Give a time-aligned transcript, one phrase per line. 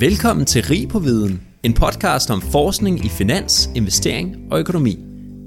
[0.00, 4.96] Velkommen til Rig på Viden, en podcast om forskning i finans, investering og økonomi.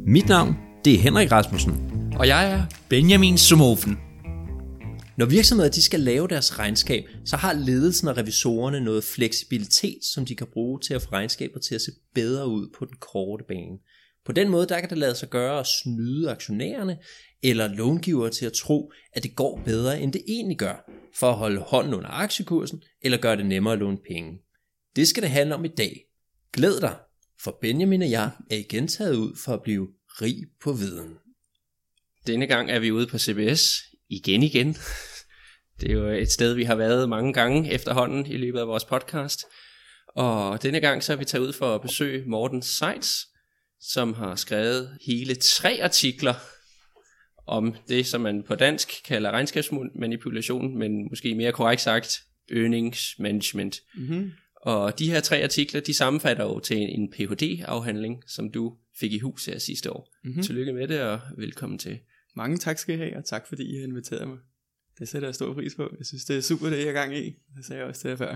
[0.07, 1.73] Mit navn, det er Henrik Rasmussen.
[2.19, 3.97] Og jeg er Benjamin Sumofen.
[5.17, 10.25] Når virksomheder de skal lave deres regnskab, så har ledelsen og revisorerne noget fleksibilitet, som
[10.25, 13.43] de kan bruge til at få regnskaber til at se bedre ud på den korte
[13.47, 13.77] bane.
[14.25, 16.97] På den måde der kan det lade sig gøre at snyde aktionærerne
[17.43, 21.37] eller långivere til at tro, at det går bedre end det egentlig gør, for at
[21.37, 24.39] holde hånden under aktiekursen eller gøre det nemmere at låne penge.
[24.95, 26.05] Det skal det handle om i dag.
[26.53, 26.95] Glæd dig,
[27.39, 31.17] for Benjamin og jeg er igen taget ud for at blive rig på viden.
[32.27, 33.83] Denne gang er vi ude på CBS.
[34.09, 34.77] Igen igen.
[35.81, 38.85] Det er jo et sted, vi har været mange gange efterhånden i løbet af vores
[38.85, 39.45] podcast.
[40.07, 43.17] Og denne gang så er vi taget ud for at besøge Morten Seitz,
[43.79, 46.33] som har skrevet hele tre artikler
[47.47, 52.21] om det, som man på dansk kalder regnskabsmanipulation, men måske mere korrekt sagt,
[52.51, 53.79] earnings management.
[53.95, 54.31] Mm-hmm.
[54.63, 59.19] Og de her tre artikler, de sammenfatter jo til en Ph.D.-afhandling, som du fik i
[59.19, 60.13] hus her sidste år.
[60.23, 60.43] Mm-hmm.
[60.43, 61.99] Tillykke med det, og velkommen til.
[62.35, 64.37] Mange tak skal I have, og tak fordi I har inviteret mig.
[64.99, 65.89] Det sætter jeg stor pris på.
[65.97, 67.25] Jeg synes, det er super, det I er gang i.
[67.55, 68.35] Det sagde jeg også til jer før.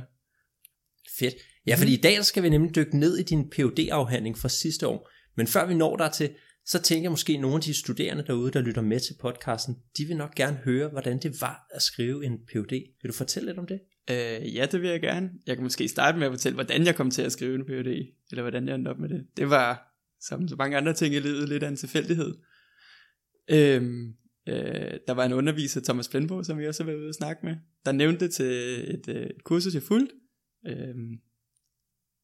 [1.20, 1.34] Fedt.
[1.68, 4.88] Ja, fordi i dag skal vi nemlig dykke ned i din phd afhandling fra sidste
[4.88, 5.10] år.
[5.38, 6.30] Men før vi når der til,
[6.66, 9.76] så tænker jeg måske, at nogle af de studerende derude, der lytter med til podcasten,
[9.98, 12.72] de vil nok gerne høre, hvordan det var at skrive en PhD.
[13.02, 13.80] Vil du fortælle lidt om det?
[14.10, 15.32] Øh, ja, det vil jeg gerne.
[15.48, 18.08] Jeg kan måske starte med at fortælle, hvordan jeg kom til at skrive en PhD,
[18.32, 19.28] eller hvordan jeg endte op med det.
[19.38, 22.36] Det var, som så mange andre ting i livet, lidt af en tilfældighed.
[23.50, 24.14] Øhm,
[24.48, 27.46] øh, der var en underviser, Thomas Plenbo, som vi også har været ude og snakke
[27.46, 27.56] med,
[27.86, 28.46] der nævnte det til
[28.94, 30.16] et, øh, et kursus, jeg fulgte.
[30.68, 31.20] Øhm,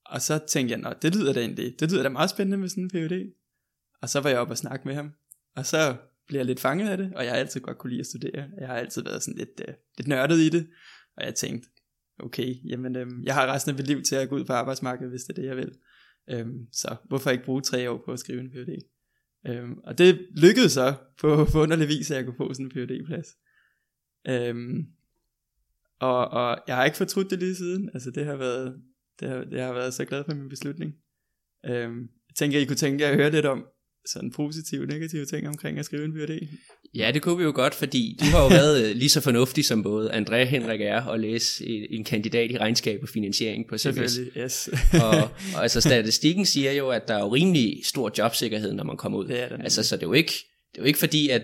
[0.06, 2.70] og så tænkte jeg, nå, det lyder da egentlig, det lyder da meget spændende med
[2.70, 3.34] sådan en PhD.
[4.02, 5.12] Og så var jeg oppe og snakke med ham.
[5.56, 5.96] Og så
[6.28, 8.50] blev jeg lidt fanget af det, og jeg har altid godt kunne lide at studere.
[8.60, 10.68] Jeg har altid været sådan lidt, øh, lidt nørdet i det.
[11.18, 11.70] Og jeg tænkte,
[12.20, 15.12] okay, jamen øhm, jeg har resten af mit liv til at gå ud på arbejdsmarkedet,
[15.12, 15.72] hvis det er det, jeg vil.
[16.30, 18.78] Øhm, så hvorfor ikke bruge tre år på at skrive en PhD?
[19.48, 22.72] Øhm, og det lykkedes så på, på underlig vis, at jeg kunne få sådan en
[22.72, 23.28] PhD-plads.
[24.28, 24.88] Øhm,
[26.00, 27.90] og, og jeg har ikke fortrudt det lige siden.
[27.94, 28.82] Altså det har været,
[29.20, 30.94] det har, det har været så glad for min beslutning.
[31.66, 33.66] Øhm, jeg tænker, I kunne tænke jer at høre lidt om,
[34.06, 36.48] sådan positive og negative ting omkring at skrive en PhD?
[36.96, 39.66] Ja, det kunne vi jo godt, fordi du har jo været øh, lige så fornuftig
[39.66, 44.20] som både André Henrik er at læse en kandidat i regnskab og finansiering på CBS.
[44.38, 44.70] yes.
[45.04, 45.22] og,
[45.56, 49.20] og altså statistikken siger jo, at der er jo rimelig stor jobsikkerhed, når man kommer
[49.20, 49.28] ud.
[49.28, 50.34] Det er der altså, så det er jo ikke,
[50.72, 51.44] det er jo ikke fordi, at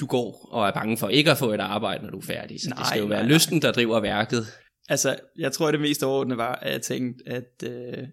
[0.00, 2.60] du går og er bange for ikke at få et arbejde, når du er færdig.
[2.60, 4.46] Så nej, det skal jo være nej, lysten, der driver værket.
[4.88, 8.06] Altså, jeg tror, det mest overordnede var, at jeg tænkte, at, øh,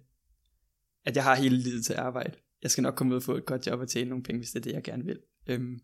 [1.06, 2.32] at jeg har hele livet til at arbejde
[2.64, 4.52] jeg skal nok komme ud og få et godt job og tjene nogle penge, hvis
[4.52, 5.20] det er det, jeg gerne vil.
[5.48, 5.80] Øhm,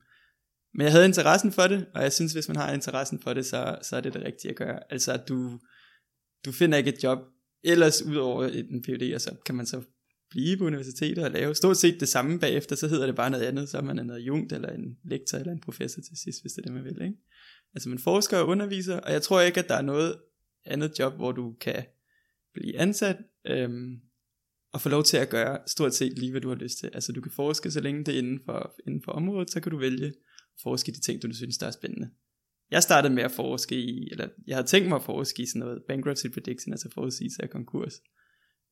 [0.74, 3.46] men jeg havde interessen for det, og jeg synes, hvis man har interessen for det,
[3.46, 4.80] så, så er det det rigtige at gøre.
[4.90, 5.60] Altså, at du,
[6.46, 7.20] du finder ikke et job
[7.64, 9.82] ellers ud over en PhD, og så kan man så
[10.30, 13.44] blive på universitetet og lave stort set det samme bagefter, så hedder det bare noget
[13.44, 16.54] andet, så er man en adjunkt eller en lektor eller en professor til sidst, hvis
[16.54, 17.02] det er det, man vil.
[17.02, 17.18] Ikke?
[17.74, 20.16] Altså man forsker og underviser, og jeg tror ikke, at der er noget
[20.66, 21.86] andet job, hvor du kan
[22.54, 24.00] blive ansat, øhm,
[24.76, 26.90] og få lov til at gøre stort set lige, hvad du har lyst til.
[26.94, 29.72] Altså du kan forske, så længe det er inden for, inden for området, så kan
[29.72, 30.14] du vælge at
[30.64, 32.10] forske i de ting, du synes, der er spændende.
[32.72, 35.60] Jeg startede med at forske i, eller jeg havde tænkt mig at forske i sådan
[35.60, 37.94] noget bankruptcy prediction, altså forudsigelse af konkurs.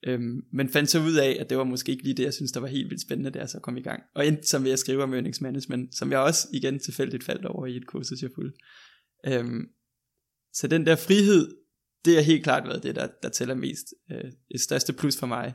[0.08, 2.52] Øhm, men fandt så ud af, at det var måske ikke lige det, jeg synes,
[2.52, 4.04] der var helt vildt spændende, da jeg så kom i gang.
[4.16, 7.46] Og endte som ved at skrive om earnings management, som jeg også igen tilfældigt faldt
[7.46, 8.60] over i et kursus, jeg fulgte.
[9.28, 9.68] Øhm,
[10.54, 11.56] så den der frihed,
[12.06, 13.94] det har helt klart været det, der, der tæller mest.
[14.12, 15.54] Øh, et største plus for mig.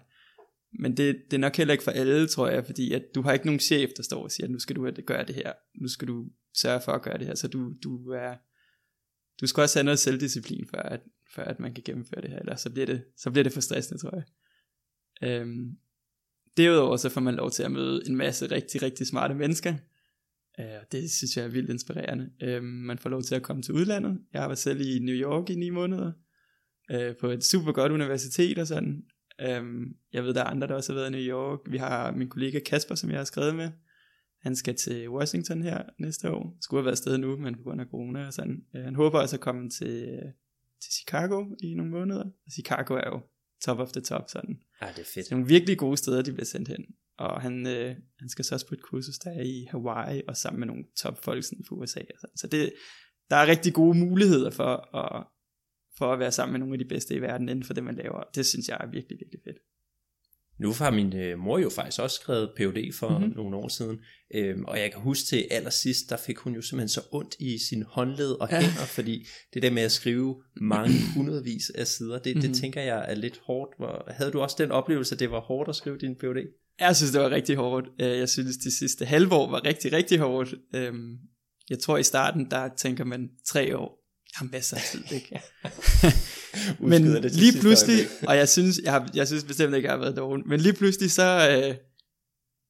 [0.79, 3.33] Men det, det er nok heller ikke for alle, tror jeg, fordi at du har
[3.33, 6.09] ikke nogen chef, der står og siger, nu skal du gøre det her, nu skal
[6.09, 8.35] du sørge for at gøre det her, så du, du er,
[9.41, 11.01] du skal også have noget selvdisciplin, for at,
[11.35, 13.61] for at man kan gennemføre det her, eller så bliver det, så bliver det for
[13.61, 14.25] stressende, tror jeg.
[15.23, 15.77] Øhm,
[16.57, 19.75] derudover så får man lov til at møde en masse rigtig, rigtig smarte mennesker,
[20.61, 22.31] øh, det synes jeg er vildt inspirerende.
[22.43, 25.15] Øhm, man får lov til at komme til udlandet, jeg har været selv i New
[25.15, 26.13] York i ni måneder,
[26.91, 29.05] øh, på et super godt universitet og sådan,
[29.59, 31.61] Um, jeg ved, der er andre, der også har været i New York.
[31.67, 33.71] Vi har min kollega Kasper, som jeg har skrevet med.
[34.43, 36.57] Han skal til Washington her næste år.
[36.61, 38.65] Skulle have været afsted nu, men på grund af corona og sådan.
[38.75, 40.21] Uh, han håber også at komme til,
[40.83, 42.25] til Chicago i nogle måneder.
[42.25, 43.21] Og Chicago er jo
[43.65, 44.61] top of the top sådan.
[44.83, 45.27] Ja, det er fedt.
[45.27, 46.85] Så nogle virkelig gode steder, de bliver sendt hen.
[47.19, 50.37] Og han, øh, han skal så også på et kursus, der er i Hawaii, og
[50.37, 52.01] sammen med nogle topfolk sådan fra USA.
[52.01, 52.37] Og sådan.
[52.37, 52.73] Så det,
[53.31, 55.27] der er rigtig gode muligheder for at,
[55.99, 57.95] for at være sammen med nogle af de bedste i verden inden for det, man
[57.97, 58.23] laver.
[58.35, 59.57] Det synes jeg er virkelig, virkelig fedt.
[60.61, 63.19] Nu har min øh, mor jo faktisk også skrevet PhD for Mhm.
[63.21, 63.37] mm-hmm.
[63.37, 63.99] nogle år siden,
[64.35, 67.59] øhm, og jeg kan huske til allersidst, der fik hun jo simpelthen så ondt i
[67.69, 68.61] sin håndled og Ja.
[68.61, 72.39] hænder, fordi det der med at skrive mange hundredvis af sider, det, mm-hmm.
[72.47, 72.53] Mhm.
[72.53, 73.71] det tænker jeg er lidt hårdt.
[73.79, 76.47] Hvor, havde du også den oplevelse, at det var hårdt at skrive din PhD?
[76.81, 77.87] Jeg synes, det var rigtig hårdt.
[78.01, 80.55] Øh, Jeg synes, de sidste halve år var rigtig, rigtig hårdt.
[80.75, 81.17] Øhm,
[81.71, 83.98] Jeg tror, i starten, der tænker man tre år.
[84.35, 85.41] Har masser af tid, ikke?
[86.91, 87.99] men det lige pludselig,
[88.29, 90.73] og jeg synes, jeg, har, jeg synes bestemt ikke, jeg har været dårlig, men lige
[90.73, 91.77] pludselig så, øh,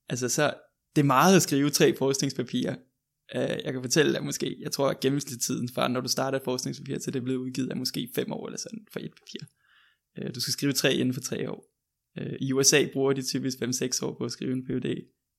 [0.09, 0.55] altså så,
[0.97, 2.77] det er meget at skrive tre forskningspapirer.
[3.35, 6.45] Øh, jeg kan fortælle dig måske, jeg tror, at gennemsnitstiden fra, når du starter et
[6.45, 9.47] forskningspapir, til det er blevet udgivet, er måske fem år eller sådan, for et papir.
[10.19, 11.65] Øh, du skal skrive tre inden for tre år.
[12.19, 14.87] Øh, I USA bruger de typisk 5-6 år på at skrive en PhD,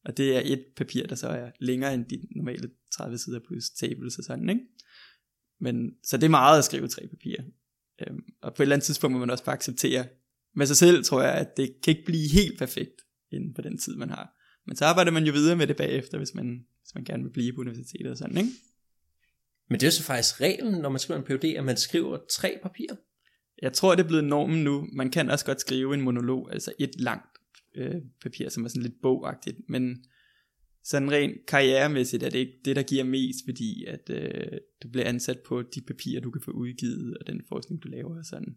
[0.06, 3.70] og det er et papir, der så er længere end de normale 30 sider plus
[3.70, 4.62] tables og sådan, ikke?
[5.60, 7.44] Men, så det er meget at skrive tre papirer.
[8.02, 10.06] Øhm, og på et eller andet tidspunkt må man også bare acceptere
[10.56, 13.02] med sig selv, tror jeg, at det kan ikke blive helt perfekt
[13.32, 14.36] inden på den tid, man har.
[14.68, 17.32] Men så arbejder man jo videre med det bagefter, hvis man, hvis man gerne vil
[17.32, 18.50] blive på universitetet og sådan, ikke?
[19.70, 22.60] Men det er så faktisk reglen, når man skriver en PhD, at man skriver tre
[22.64, 22.96] papirer.
[23.62, 24.88] Jeg tror, det er blevet normen nu.
[24.94, 27.38] Man kan også godt skrive en monolog, altså et langt
[27.76, 30.04] øh, papir, som er sådan lidt bogagtigt, men
[30.90, 35.06] sådan rent karrieremæssigt er det ikke det, der giver mest, fordi at øh, du bliver
[35.08, 38.56] ansat på de papirer, du kan få udgivet, og den forskning, du laver og sådan.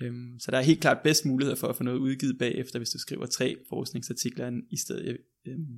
[0.00, 2.90] Øhm, så der er helt klart bedst mulighed for at få noget udgivet bagefter, hvis
[2.90, 5.76] du skriver tre forskningsartikler, i stedet, øhm,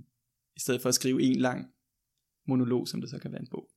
[0.56, 1.66] i stedet for at skrive en lang
[2.48, 3.68] monolog, som det så kan være en bog.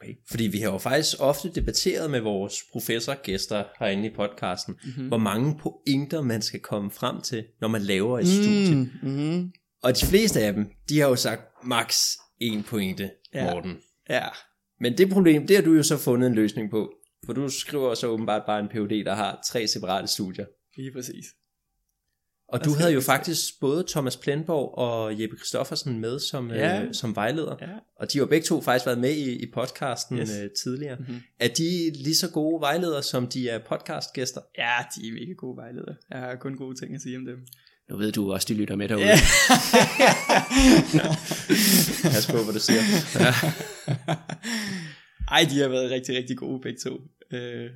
[0.00, 0.14] Okay.
[0.30, 5.08] Fordi vi har jo faktisk ofte debatteret med vores professorgæster herinde i podcasten, Mm-hmm.
[5.08, 8.74] hvor mange pointer man skal komme frem til, når man laver et studie.
[9.02, 9.52] Mm-hmm.
[9.82, 12.06] Og de fleste af dem, de har jo sagt max
[12.38, 13.52] en pointe, Ja.
[13.54, 13.78] Morten.
[14.08, 14.26] Ja,
[14.80, 16.92] Men det problem, det har du jo så fundet en løsning på.
[17.26, 20.46] For du skriver så åbenbart bare en PhD, der har tre separate studier.
[20.76, 21.24] lige præcis.
[22.48, 26.82] Og du havde jo faktisk både Thomas Plenborg og Jeppe Christoffersen med som, Ja.
[26.82, 27.56] øh, som vejleder.
[27.60, 27.66] Ja.
[27.96, 30.30] Og de har begge to faktisk været med i, i podcasten Yes.
[30.42, 30.96] øh, tidligere.
[30.96, 31.16] Mhm.
[31.40, 34.40] Er de lige så gode vejledere, som de er podcastgæster?
[34.58, 35.94] Ja, de er mega gode vejledere.
[36.10, 37.38] Jeg har kun gode ting at sige om dem.
[37.90, 39.04] Nu ved du også, de lytter med derude.
[39.06, 39.16] Ja.
[42.12, 42.80] Pas på, hvad du siger.
[45.34, 47.00] Ej, de har været rigtig, rigtig gode begge to.
[47.32, 47.70] Øh,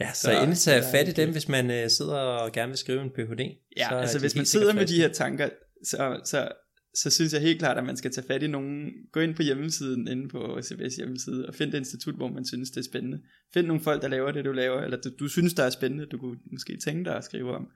[0.00, 2.78] Ja, så, Så- endelig tage fat i dem, hvis man øh, sidder og gerne vil
[2.78, 3.40] skrive en Ph.D.
[3.76, 5.48] ja, så altså hvis man sidder med de her tanker,
[5.84, 6.48] så, så,
[6.94, 8.90] så synes jeg helt klart, at man skal tage fat i nogen.
[9.12, 12.70] Gå ind på hjemmesiden, inde på CBS hjemmeside, og find det institut, hvor man synes,
[12.70, 13.18] det er spændende.
[13.54, 16.06] Find nogle folk, der laver det, du laver, eller du, du synes, der er spændende,
[16.06, 17.66] du kunne måske tænke dig at skrive om.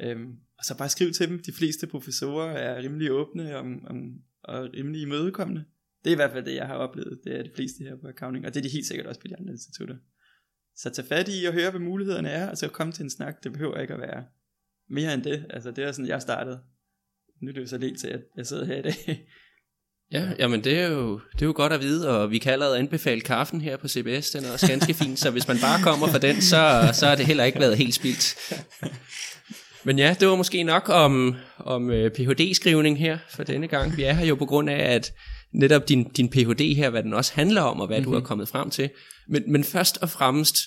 [0.00, 1.42] Øhm, og så bare skriv til dem.
[1.42, 3.96] De fleste professorer er rimelig åbne om, om,
[4.42, 5.64] og rimelig imødekommende.
[6.04, 7.20] Det er i hvert fald det, jeg har oplevet.
[7.24, 9.28] Det er de fleste her på accounting, og det er de helt sikkert også på
[9.28, 9.96] de andre institutter.
[10.76, 13.44] Så tag fat i og høre, hvad mulighederne er, og så kom til en snak.
[13.44, 14.24] Det behøver ikke at være
[14.90, 15.46] mere end det.
[15.50, 16.60] Altså, det er sådan, jeg startede.
[17.42, 18.94] Nu er det jo så lidt til, at jeg sidder her i dag.
[20.12, 22.78] Ja, jamen det er, jo, det er jo godt at vide, og vi kan allerede
[22.78, 26.06] anbefale kaffen her på CBS, den er også ganske fin, så hvis man bare kommer
[26.06, 28.34] for den, så, så er det heller ikke været helt spildt.
[29.84, 33.96] Men ja, det var måske nok om, om øh, Ph.D.-skrivning her for denne gang.
[33.96, 35.12] Vi er her jo på grund af, at
[35.52, 36.74] netop din, din Ph.D.
[36.76, 38.12] her, hvad den også handler om, og hvad mm-hmm.
[38.12, 38.90] du er kommet frem til.
[39.28, 40.58] Men, men først og fremmest,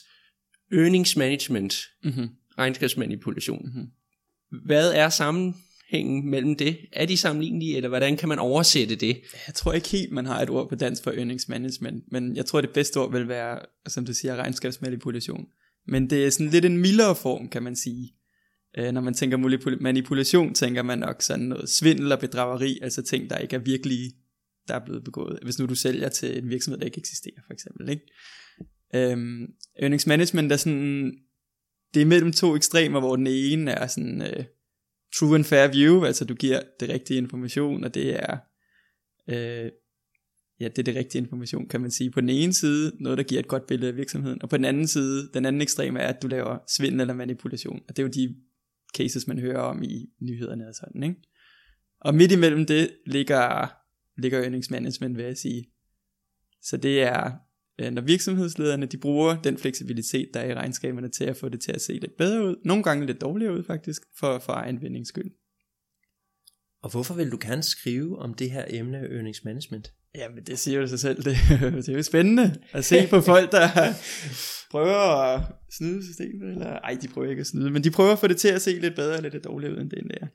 [0.73, 2.29] earnings management, mm-hmm.
[2.57, 3.61] regnskabsmanipulation.
[3.65, 3.87] Mm-hmm.
[4.65, 6.77] Hvad er sammenhængen mellem det?
[6.93, 9.21] Er de sammenlignelige, eller hvordan kan man oversætte det?
[9.47, 12.45] Jeg tror ikke helt, man har et ord på dansk for earnings management, men jeg
[12.45, 15.45] tror, det bedste ord vil være, som du siger, regnskabsmanipulation.
[15.87, 18.13] Men det er sådan lidt en mildere form, kan man sige.
[18.77, 19.37] Øh, når man tænker
[19.81, 24.13] manipulation, tænker man nok sådan noget svindel og bedrageri, altså ting, der ikke er virkelige,
[24.67, 25.39] der er blevet begået.
[25.43, 27.89] Hvis nu du sælger til en virksomhed, der ikke eksisterer, for eksempel.
[27.89, 28.03] Ikke?
[28.95, 29.47] Øhm,
[29.79, 31.13] earnings management er sådan,
[31.93, 34.45] det er mellem to ekstremer, hvor den ene er sådan øh,
[35.15, 38.37] true and fair view, altså du giver det rigtige information, og det er
[39.29, 39.71] øh,
[40.59, 42.11] ja, det er det rigtige information, kan man sige.
[42.11, 44.65] På den ene side, noget, der giver et godt billede af virksomheden, og på den
[44.65, 48.07] anden side, den anden ekstrem er, at du laver svindel eller manipulation, og det er
[48.07, 48.35] jo de
[48.93, 51.15] cases, man hører om i nyhederne og sådan, ikke?
[52.01, 53.73] Og midt imellem det ligger,
[54.21, 55.71] ligger earnings management, vil jeg sige.
[56.61, 57.31] Så det er,
[57.79, 61.61] øh, når virksomhedslederne, de bruger den fleksibilitet, der er i regnskaberne til at få det
[61.61, 64.81] til at se lidt bedre ud, nogle gange lidt dårligere ud faktisk, for, for egen
[64.81, 65.31] vindings skyld.
[66.83, 69.93] Og hvorfor vil du gerne skrive om det her emne earnings management?
[70.15, 71.23] Jamen, det siger jo sig selv.
[71.23, 71.37] Det,
[71.85, 73.67] det er jo spændende at se på folk, der
[74.71, 76.49] prøver at snyde systemet.
[76.51, 78.61] Eller, ej, de prøver ikke at snyde, men de prøver at få det til at
[78.61, 80.27] se lidt bedre eller lidt dårligere ud, end det det er.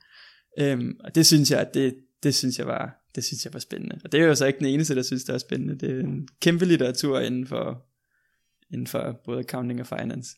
[0.58, 4.00] Øhm, og det synes jeg, det, det synes jeg var, det synes jeg var spændende.
[4.04, 5.78] Og det er jo så ikke den eneste, der synes, det er spændende.
[5.78, 7.86] Det er en kæmpe litteratur inden for,
[8.72, 10.30] inden for både accounting og finance.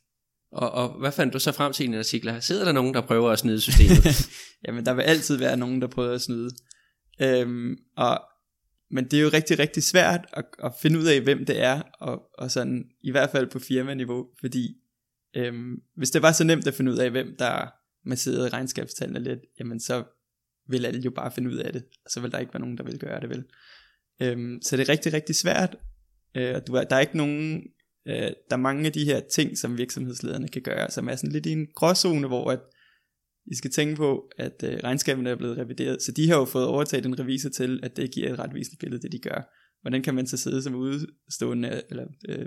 [0.52, 2.40] Og, og hvad fandt du så frem til i en artikel her?
[2.40, 4.28] Sidder der nogen, der prøver at snyde systemet?
[4.66, 6.50] Jamen, der vil altid være nogen, der prøver at snyde.
[7.22, 8.20] Øhm, og,
[8.90, 11.82] men det er jo rigtig, rigtig svært at, at finde ud af, hvem det er,
[12.00, 14.76] og, og sådan, i hvert fald på firmaniveau, fordi
[15.36, 17.70] øhm, hvis det var så nemt at finde ud af, hvem der
[18.04, 20.04] masserede regnskabstallene lidt, jamen så
[20.68, 22.78] vil alle jo bare finde ud af det, og så vil der ikke være nogen,
[22.78, 23.44] der vil gøre det, vel?
[24.22, 25.76] Øhm, så det er rigtig, rigtig svært,
[26.36, 27.62] øh, du, der er ikke nogen,
[28.08, 31.32] øh, der er mange af de her ting, som virksomhedslederne kan gøre, som er sådan
[31.32, 32.60] lidt i en gråzone, hvor at
[33.46, 36.66] I skal tænke på, at øh, regnskaberne er blevet revideret, så de har jo fået
[36.66, 39.54] overtaget en revisor til, at det giver et retvisende billede, det de gør.
[39.80, 42.46] Hvordan kan man så sidde som udstående eller øh,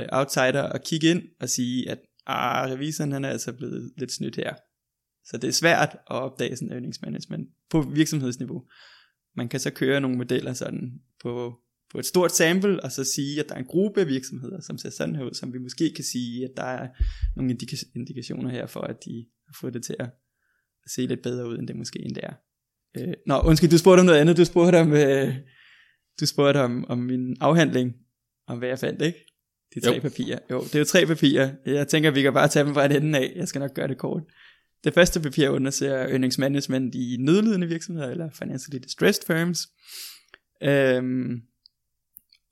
[0.00, 4.12] Øh, outsider at kigge ind og sige, at ah, revisoren han er altså blevet lidt
[4.12, 4.54] snydt her.
[5.24, 8.64] Så det er svært at opdage sådan earningsmanagement på virksomhedsniveau.
[9.36, 11.54] Man kan så køre nogle modeller sådan på,
[11.92, 14.78] på et stort sample, og så sige, at der er en gruppe af virksomheder, som
[14.78, 16.88] ser sådan her ud, som vi måske kan sige, at der er
[17.36, 20.10] nogle indika- indikationer her for, at de har fået det til at
[20.94, 22.34] se lidt bedre ud, end det måske end det er.
[22.98, 24.36] Øh, nå, undskyld, du spurgte om noget andet.
[24.36, 25.34] Du spurgte om, øh,
[26.20, 27.94] du spurgte om, om min afhandling,
[28.46, 29.18] om hvad jeg fandt, ikke?
[29.74, 30.00] De tre Jo.
[30.00, 30.38] papirer.
[30.50, 31.50] Jo, det er jo tre papirer.
[31.66, 33.32] Jeg tænker, vi kan bare tage dem fra ende af.
[33.36, 34.22] Jeg skal nok gøre det kort.
[34.84, 39.68] Det første papir undersøger earnings management i nødlidende virksomheder, eller financially distressed firms.
[40.62, 41.42] Øhm,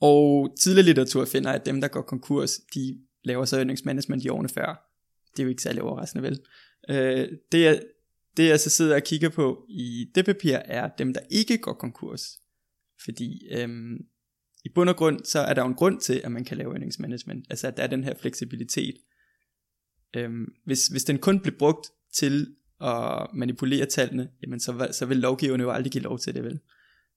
[0.01, 4.29] og tidligere litteratur finder, at dem, der går konkurs, de laver så earnings management i
[4.29, 4.89] årene før.
[5.33, 6.41] Det er jo ikke særlig overraskende, vel?
[6.91, 7.83] Øh, det, jeg,
[8.37, 11.73] det jeg så sidder og kigger på i det papir, er dem, der ikke går
[11.73, 12.39] konkurs.
[13.05, 13.97] Fordi øhm,
[14.65, 16.71] i bund og grund, så er der jo en grund til, at man kan lave
[16.71, 17.47] earnings management.
[17.51, 18.95] Altså, at der er den her fleksibilitet.
[20.17, 25.17] Øhm, hvis, hvis den kun blev brugt til at manipulere tallene, jamen så, så vil
[25.17, 26.61] lovgiverne jo aldrig give lov til det, vel?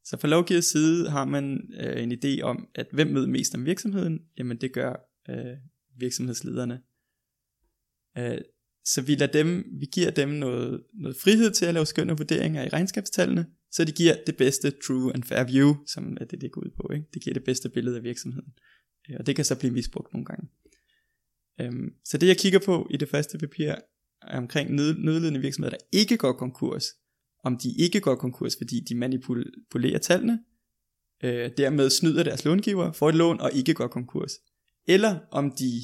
[0.03, 3.65] Så fra lovgivers side har man øh, en idé om, at hvem ved mest om
[3.65, 4.19] virksomheden?
[4.37, 4.95] Jamen det gør
[5.29, 5.57] øh,
[5.99, 6.81] virksomhedslederne.
[8.17, 8.37] Øh,
[8.85, 12.63] så vi lader dem, vi giver dem noget, noget frihed til at lave skønne vurderinger
[12.63, 16.51] i regnskabstallene, så det giver det bedste true and fair view, som er det, det
[16.51, 16.93] går ud på.
[16.93, 17.05] Ikke?
[17.13, 18.53] Det giver det bedste billede af virksomheden.
[19.09, 20.47] Øh, og det kan så blive misbrugt nogle gange.
[21.61, 23.75] Øhm, så det jeg kigger på i det første papir,
[24.21, 26.85] er omkring nødledende virksomheder, der ikke går konkurs,
[27.43, 30.39] om de ikke går konkurs, fordi de manipulerer tallene,
[31.23, 34.31] øh, dermed snyder deres långiver, får et lån og ikke går konkurs.
[34.87, 35.81] Eller om de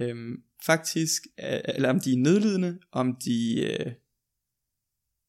[0.00, 1.22] øhm, faktisk,
[1.74, 3.92] eller om de er nødlidende, om de, øh,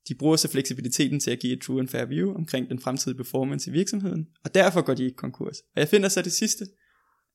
[0.07, 3.17] de bruger så fleksibiliteten til at give et true and fair view omkring den fremtidige
[3.17, 5.59] performance i virksomheden, og derfor går de ikke konkurs.
[5.59, 6.65] Og jeg finder så det sidste,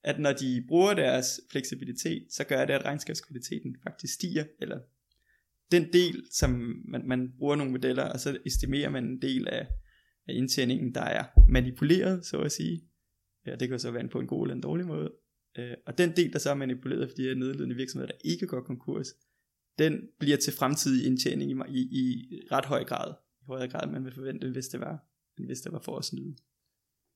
[0.05, 4.79] at når de bruger deres fleksibilitet, så gør det, at regnskabskvaliteten faktisk stiger, eller
[5.73, 6.50] den del, som
[6.88, 9.67] man, man bruger nogle modeller, og så estimerer man en del af,
[10.29, 12.83] af indtjeningen, der er manipuleret, så at sige.
[13.47, 15.11] Ja, det kan så være på en god eller en dårlig måde.
[15.59, 18.61] Øh, og den del, der så er manipuleret fordi de nedledende virksomheder, der ikke går
[18.61, 19.07] konkurs,
[19.79, 23.14] den bliver til fremtidig indtjening i, i, i ret høj grad.
[23.43, 24.99] I højere grad, end man vil forvente, hvis det var,
[25.47, 26.35] hvis det var for at snyde.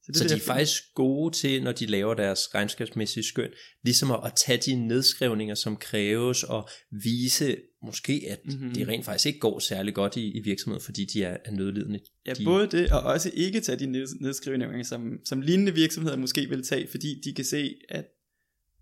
[0.03, 3.25] Så, det så er de det, er faktisk gode til, når de laver deres regnskabsmæssige
[3.25, 3.51] skøn,
[3.85, 8.55] ligesom at, at tage de nedskrivninger, som kræves, og vise måske, at Mhm.
[8.55, 8.75] mm-hmm.
[8.75, 12.01] det rent faktisk ikke går særlig godt i, i virksomheden, fordi de er, er nødlidende.
[12.27, 16.17] Ja, de, både det, og også ikke tage de ned- nedskrivninger, som, som lignende virksomheder
[16.17, 18.05] måske vil tage, fordi de kan se, at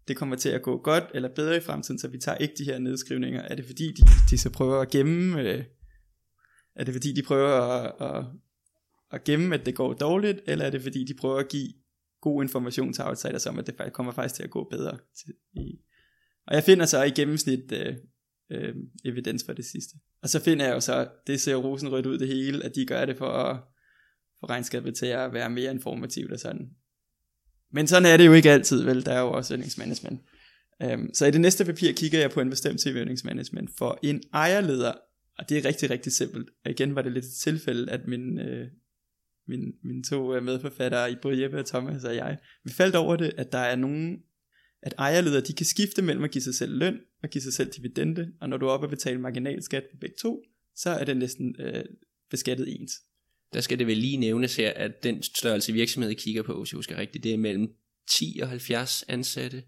[0.08, 2.64] det kommer til at gå godt eller bedre i fremtiden, så vi tager ikke de
[2.64, 3.42] her nedskrivninger.
[3.42, 5.64] Er det fordi, de, de så prøver at gemme, øh,
[6.76, 8.24] er det fordi, de prøver at, at,
[9.12, 11.68] at gemme, at det går dårligt, eller er det fordi, de prøver at give
[12.20, 14.98] god information til outsiders om, at det faktisk kommer faktisk til at gå bedre.
[15.24, 15.78] Til, i,
[16.46, 17.96] og jeg finder så i gennemsnit øh,
[18.52, 19.96] øh, evidens for det sidste.
[20.22, 23.04] Og så finder jeg jo så, det ser rosenrødt ud det hele, at de gør
[23.04, 23.60] det for at
[24.40, 26.70] få regnskabet til at være mere informativt og sådan.
[27.74, 29.06] Men sådan er det jo ikke altid, vel?
[29.06, 30.20] Der er jo også earningsmanagement.
[30.84, 33.98] Um, øhm, så i det næste papir kigger jeg på en bestemt type earningsmanagement for
[34.02, 34.92] en ejerleder,
[35.38, 36.50] og det er rigtig, rigtig simpelt.
[36.64, 38.68] Og igen var det lidt et tilfælde, at min, øh,
[39.48, 43.16] min, mine to øh, medforfattere, i både Jeppe og Thomas og jeg, vi faldt over
[43.16, 44.18] det, at der er nogen,
[44.82, 47.70] at ejerledere, de kan skifte mellem at give sig selv løn og give sig selv
[47.70, 50.42] dividende, og når du er oppe og betale marginalskat på begge to,
[50.76, 51.84] så er det næsten øh,
[52.30, 52.92] beskattet ens.
[53.54, 56.76] Der skal det vel lige nævnes her, at den størrelse virksomhed, kigger på, hvis jeg
[56.76, 57.68] husker rigtigt, det er mellem
[58.10, 59.62] 10 og 70 ansatte.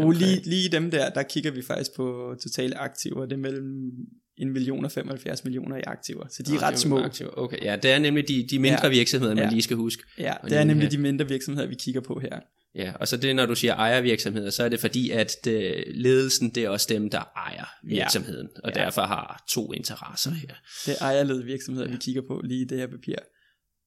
[0.00, 3.22] Og lige, omkring- lige dem der, der kigger vi faktisk på totale aktiver.
[3.26, 3.90] Det er mellem
[4.38, 6.26] 1 million og 75 millioner i aktiver.
[6.30, 6.98] Så de er Nå, ret små.
[6.98, 7.30] aktiver.
[7.38, 8.88] Okay, ja, det er nemlig de, de mindre Ja.
[8.88, 9.50] virksomheder, man Ja.
[9.50, 10.02] lige skal huske.
[10.18, 10.90] Ja, det er lige nemlig her.
[10.90, 12.40] de mindre virksomheder, vi kigger på her.
[12.74, 16.50] Ja, og så det, når du siger ejervirksomheder, så er det fordi, at det, ledelsen,
[16.50, 18.80] det er også dem, der ejer virksomheden, og Ja.
[18.84, 20.54] derfor har to interesser her.
[20.86, 23.16] Det er ejerledede virksomheder, vi kigger på lige i det her papir.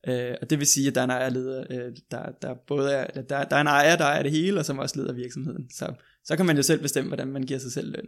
[0.08, 3.22] Øh, og det vil sige, at der er en ejerleder, øh, der, der både er,
[3.22, 5.70] der, der er en ejer, der er det hele, og som også leder virksomheden.
[5.70, 8.08] Så, Så kan man jo selv bestemme, hvordan man giver sig selv løn.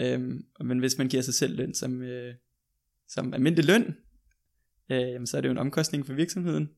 [0.00, 2.34] Øhm, men hvis man giver sig selv løn som, øh,
[3.08, 3.96] som almindelig løn,
[4.90, 6.68] øh, jamen, så er det jo en omkostning for virksomheden.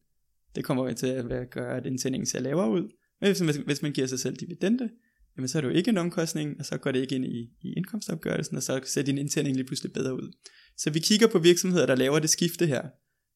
[0.56, 2.88] Det kommer jo til at gøre, at indtjeningen ser lavere ud.
[3.20, 4.90] Men hvis, hvis man giver sig selv dividende,
[5.36, 7.50] jamen så er det jo ikke en omkostning, og så går det ikke ind i,
[7.62, 10.32] i indkomstopgørelsen, og så ser din indtjening lige pludselig bedre ud.
[10.76, 12.88] Så vi kigger på virksomheder, der laver det skifte her.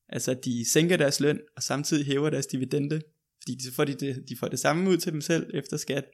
[0.09, 3.01] Altså de sænker deres løn, og samtidig hæver deres dividende,
[3.43, 5.77] fordi de, så får de, det, de får det samme ud til dem selv efter
[5.77, 6.05] skat,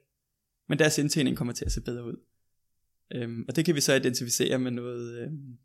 [0.69, 2.17] men deres indtjening kommer til at se bedre ud.
[3.15, 5.59] Øhm, og det kan vi så identificere med noget, øhm,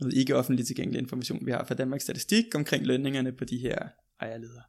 [0.00, 3.88] noget ikke offentligt tilgængelig information, vi har fra Danmarks Statistik omkring lønningerne på de her
[4.20, 4.62] ejerledere.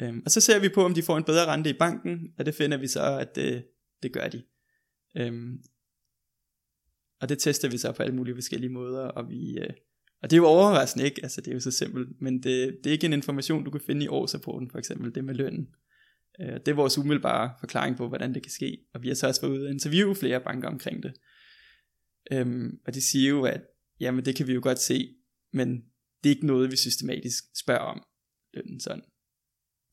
[0.00, 2.46] Øhm, og så ser vi på, om de får en bedre rente i banken, og
[2.46, 3.64] det finder vi så, at det,
[4.02, 4.42] det gør de.
[5.16, 5.62] Øhm,
[7.20, 9.58] og det tester vi så på alle mulige forskellige måder, og vi...
[9.58, 9.70] Øh,
[10.22, 12.86] og det er jo overraskende ikke, altså det er jo så simpelt, men det, det
[12.86, 15.68] er ikke en information, du kan finde i årsrapporten, for eksempel det med lønnen.
[16.40, 19.26] Øh, det er vores umiddelbare forklaring på, hvordan det kan ske, og vi har så
[19.26, 21.12] også været ude og interviewe flere banker omkring det.
[22.32, 23.60] Øhm, og de siger jo, at
[24.00, 25.14] jamen det kan vi jo godt se,
[25.52, 25.68] men
[26.22, 28.02] det er ikke noget, vi systematisk spørger om,
[28.54, 29.02] lønnen sådan.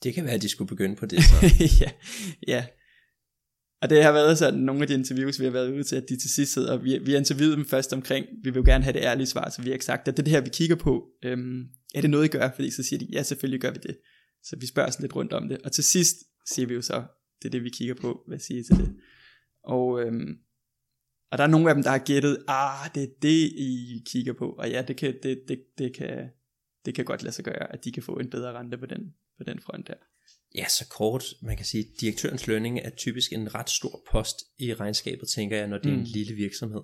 [0.03, 1.36] Det kan være, at de skulle begynde på det så.
[1.82, 1.91] ja,
[2.48, 2.65] ja.
[3.82, 6.10] Og det har været sådan, nogle af de interviews, vi har været ude til, at
[6.10, 8.63] de til sidst sidder, og vi, vi har interviewet dem først omkring, vi vil jo
[8.65, 10.41] gerne have det ærlige svar, så vi har ikke sagt, at det er det her,
[10.41, 11.08] vi kigger på.
[11.24, 11.63] Øhm,
[11.96, 12.51] er det noget, I gør?
[12.56, 13.98] Fordi så siger de, ja, selvfølgelig gør vi det.
[14.44, 15.58] Så vi spørger sådan lidt rundt om det.
[15.58, 16.18] Og til sidst
[16.53, 17.03] siger vi jo så,
[17.41, 18.24] det er det, vi kigger på.
[18.27, 18.96] Hvad siger I til det?
[19.63, 20.38] Og, øhm,
[21.32, 24.34] og der er nogle af dem, der har gættet, ah, det er det, I kigger
[24.34, 24.50] på.
[24.50, 26.29] Og ja, det kan, det, det, det kan,
[26.86, 29.13] det kan godt lade sig gøre, at de kan få en bedre rente på den,
[29.39, 29.93] på den front der.
[30.55, 34.74] Ja, så kort, man kan sige, direktørens lønning er typisk en ret stor post i
[34.74, 36.05] regnskabet, tænker jeg, når det er en Mm.
[36.13, 36.81] lille virksomhed.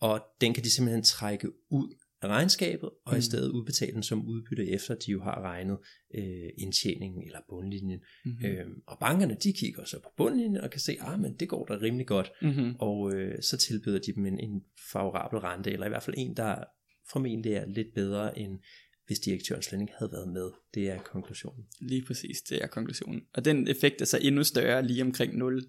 [0.00, 3.18] Og den kan de simpelthen trække ud af regnskabet, og mm.
[3.18, 5.78] i stedet udbetale den som udbytte, efter de jo har regnet
[6.14, 8.00] øh, indtjeningen eller bundlinjen.
[8.24, 8.38] Mm-hmm.
[8.40, 8.56] Mm.
[8.56, 11.64] Øhm, og bankerne, de kigger så på bundlinjen og kan se, ah, men det går
[11.66, 12.32] da rimelig godt.
[12.42, 12.74] Mm-hmm.
[12.78, 16.36] Og øh, så tilbyder de dem en, en favorabel rente, eller i hvert fald en,
[16.36, 16.64] der
[17.10, 18.58] formentlig er lidt bedre end
[19.06, 20.50] hvis direktørens lønning havde været med.
[20.74, 21.66] Det er konklusionen.
[21.80, 23.22] Lige præcis, det er konklusionen.
[23.34, 25.66] Og den effekt er så endnu større lige omkring 0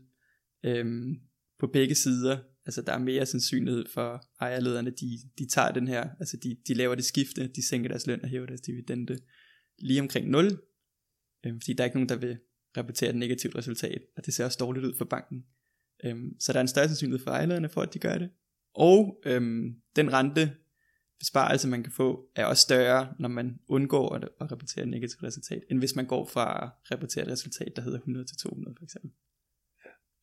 [0.63, 1.15] øhm,
[1.59, 2.37] på begge sider.
[2.65, 6.73] Altså der er mere sandsynlighed for ejerlederne, de, de tager den her, altså de, de
[6.73, 9.19] laver det skifte, de sænker deres løn og hæver deres dividende
[9.79, 10.61] lige omkring 0.
[11.45, 12.37] Øhm, fordi der er ikke nogen, der vil
[12.77, 15.45] rapportere et negativt resultat, og det ser også dårligt ud for banken.
[16.03, 18.29] Øhm, så der er en større sandsynlighed for ejerlederne for, at de gør det.
[18.75, 20.55] Og øhm, den rente
[21.19, 25.23] besparelse, man kan få, er også større, når man undgår at, at rapportere et negativt
[25.23, 28.75] resultat, end hvis man går fra at rapportere et resultat, der hedder 100 til 200
[28.79, 29.11] for eksempel.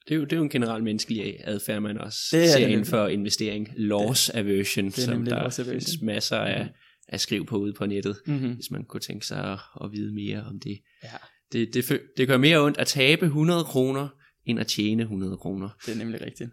[0.08, 2.52] Det er, jo, det er jo en generel menneskelig adfærd, man også Det er det
[2.52, 3.68] ser det inden for investering.
[3.76, 5.66] Loss aversion, det er som der aversion.
[5.66, 6.68] findes masser af,
[7.08, 8.54] af skriv på ude på nettet, Mm-hmm.
[8.54, 10.78] hvis man kunne tænke sig at, at vide mere om det.
[11.04, 11.08] Ja,
[11.52, 14.08] Det, det, det gør mere ondt at tabe 100 kroner,
[14.44, 15.68] end at tjene 100 kroner.
[15.86, 16.50] det er nemlig rigtigt.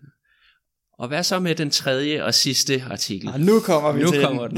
[1.00, 3.30] Og hvad så med den tredje og sidste artikel?
[3.30, 4.58] Og nu kommer vi Nu til kommer den.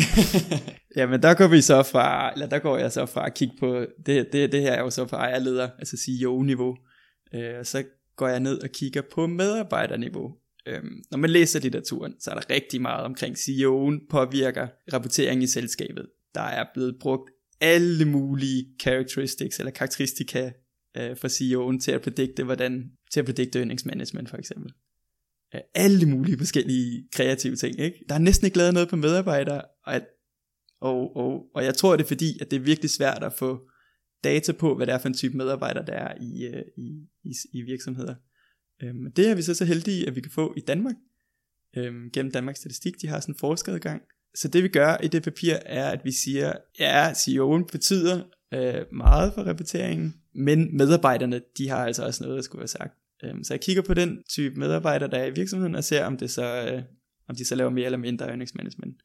[0.97, 3.85] Jamen der går vi så fra, eller der går jeg så fra at kigge på,
[4.05, 6.75] det, det, det her er jo så på ejerleder, altså CEO-niveau,
[7.33, 7.83] øh, og så
[8.15, 10.31] går jeg ned og kigger på medarbejderniveau.
[10.67, 15.47] Øhm, når man læser litteraturen, så er der rigtig meget omkring CEO'en påvirker rapporteringen i
[15.47, 16.07] selskabet.
[16.35, 20.51] Der er blevet brugt alle mulige characteristics, eller karakteristika
[20.97, 24.71] øh, for CEO'en til at predikte, hvordan, til at predikte earnings management for eksempel.
[25.75, 28.05] Alle mulige forskellige kreative ting, ikke?
[28.09, 30.05] Der er næsten ikke lavet noget på medarbejdere, og, at,
[30.81, 33.61] og, og, og jeg tror det er fordi, at det er virkelig svært at få
[34.23, 37.33] data på, hvad det er for en type medarbejder, der er i, øh, i, i,
[37.53, 38.15] i virksomheder.
[38.83, 40.95] Øhm, men det er vi så så heldige, at vi kan få i Danmark,
[41.77, 44.01] øhm, gennem Danmarks Statistik, de har sådan en forskeradgang.
[44.35, 48.85] Så det vi gør i det papir, er at vi siger, ja, CEO'en betyder øh,
[48.93, 52.93] meget for rapporteringen, men medarbejderne, de har altså også noget, der skulle være sagt.
[53.23, 56.17] Øhm, så jeg kigger på den type medarbejdere, der er i virksomheden, og ser, om,
[56.17, 56.83] det så, øh,
[57.27, 59.01] om de så laver mere eller mindre earnings management.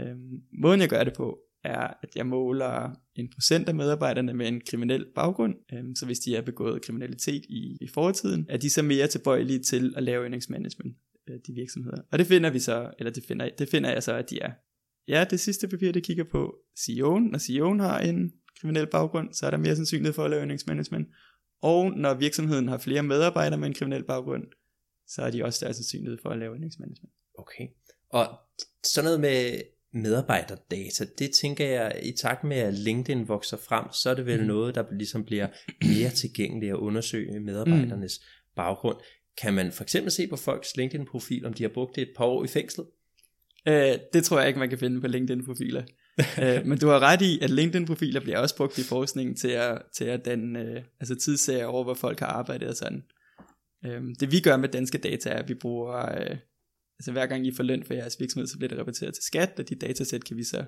[0.00, 4.48] Øhm, måden jeg gør det på, er, at jeg måler en procent af medarbejderne med
[4.48, 5.54] en kriminel baggrund.
[5.72, 9.62] Øhm, så hvis de har begået kriminalitet i, i fortiden, er de så mere tilbøjelige
[9.62, 10.96] til at lave earnings management,
[11.28, 12.02] øh, de virksomheder.
[12.12, 14.52] Og det finder vi så, eller det finder, det finder jeg så, at de er.
[15.08, 17.30] Ja, det sidste papir, det kigger på CEO'en.
[17.30, 20.66] Når CEO'en har en kriminel baggrund, så er der mere sandsynlighed for at lave earnings
[20.66, 21.08] management.
[21.62, 24.44] Og når virksomheden har flere medarbejdere med en kriminel baggrund,
[25.08, 27.12] så er de også større sandsynlighed for at lave earnings management.
[27.38, 27.66] Okay.
[28.10, 28.26] Og
[28.84, 29.60] sådan noget med
[29.92, 34.38] medarbejderdata, det tænker jeg, i takt med at LinkedIn vokser frem, så er det vel
[34.38, 34.46] Mhm.
[34.46, 35.48] noget, der ligesom bliver
[35.82, 38.20] mere tilgængeligt at undersøge medarbejdernes
[38.56, 38.96] baggrund.
[39.42, 42.24] Kan man for eksempel se på folks LinkedIn-profil, om de har brugt det et par
[42.24, 42.86] år i fængslet?
[43.68, 45.82] Øh, det tror jeg ikke, man kan finde på LinkedIn-profiler.
[46.42, 49.82] øh, men du har ret i, at LinkedIn-profiler bliver også brugt i forskningen til at,
[49.94, 53.04] til at danne øh, altså tidsserier over, hvor folk har arbejdet og sådan.
[53.86, 56.36] Øh, det vi gør med danske data er, at vi bruger, øh,
[56.98, 59.52] altså hver gang I får løn for jeres virksomhed, så bliver det rapporteret til skat,
[59.58, 60.64] og de datasæt kan vi så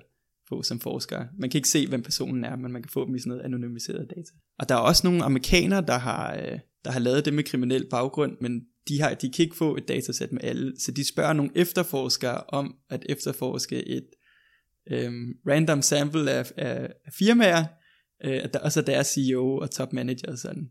[0.49, 1.27] få som forskere.
[1.37, 3.43] Man kan ikke se, hvem personen er, men man kan få dem i sådan noget
[3.43, 4.31] anonymiseret data.
[4.59, 7.89] Og der er også nogle amerikanere, der har, øh, der har lavet det med kriminel
[7.89, 11.33] baggrund, men de, har, de kan ikke få et datasæt med alle, så de spørger
[11.33, 14.05] nogle efterforskere om at efterforske et
[14.91, 17.65] øhm, random sample af, af, af firmaer,
[18.25, 20.69] øh, og så deres CEO og top manager og sådan.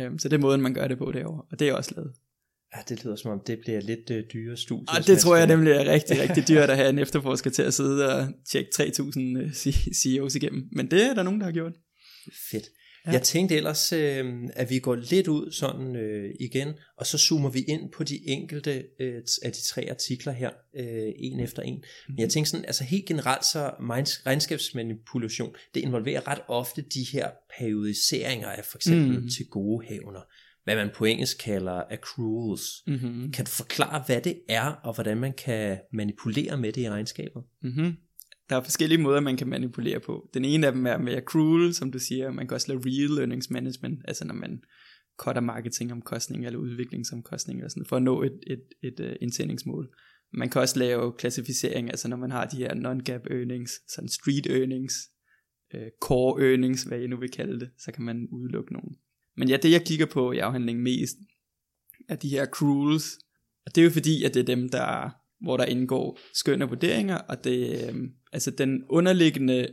[0.00, 2.12] Øhm, så det er måden, man gør det på derovre, og det er også lavet.
[2.76, 4.98] Ja, det lyder som om, det bliver lidt øh, dyre studier.
[4.98, 7.74] Og det tror jeg nemlig er rigtig, rigtig dyrt at have en efterforsker til at
[7.74, 9.52] sidde og tjekke 3.000 øh,
[9.94, 10.68] CEOs igennem.
[10.72, 11.72] Men det er der nogen, der har gjort.
[12.50, 12.64] Fedt.
[13.06, 13.12] Ja.
[13.12, 17.50] Jeg tænkte ellers, øh, at vi går lidt ud sådan øh, igen, og så zoomer
[17.50, 21.84] vi ind på de enkelte øh, af de tre artikler her, øh, en efter en.
[22.08, 23.70] Men jeg tænkte sådan, altså helt generelt så
[24.26, 29.28] regnskabsmanipulation, det involverer ret ofte de her periodiseringer af for eksempel mm.
[29.28, 30.20] til gode hævner
[30.66, 32.62] hvad man på engelsk kalder accruals.
[32.86, 33.32] Mm-hmm.
[33.32, 37.42] Kan du forklare, hvad det er, og hvordan man kan manipulere med det i regnskabet?
[37.62, 37.96] Mm-hmm.
[38.48, 40.30] Der er forskellige måder, man kan manipulere på.
[40.34, 42.30] Den ene af dem er med accrual, som du siger.
[42.30, 44.62] Man kan også lave real earnings management, altså når man
[45.18, 49.88] cutter marketingomkostning eller udviklingsomkostning eller sådan, for at nå et, et, et, et uh, indtjeningsmål.
[50.32, 54.46] Man kan også lave klassificering, altså når man har de her non-gap earnings, sådan street
[54.46, 54.94] earnings,
[55.74, 58.96] uh, core earnings, hvad jeg nu vil kalde det, så kan man udelukke nogen.
[59.36, 61.16] Men ja, det jeg kigger på i afhandlingen mest,
[62.08, 63.18] er de her accruals.
[63.66, 66.70] Og det er jo fordi, at det er dem, der, hvor der indgår skøn og
[66.70, 67.94] vurderinger, og det, øh,
[68.32, 69.68] altså den underliggende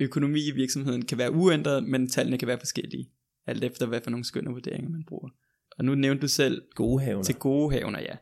[0.00, 3.10] økonomi i virksomheden kan være uændret, men tallene kan være forskellige,
[3.46, 5.30] alt efter hvad for nogle skøn og vurderinger man bruger.
[5.78, 7.22] Og nu nævnte du selv gode havner.
[7.22, 8.16] til gode havner, ja.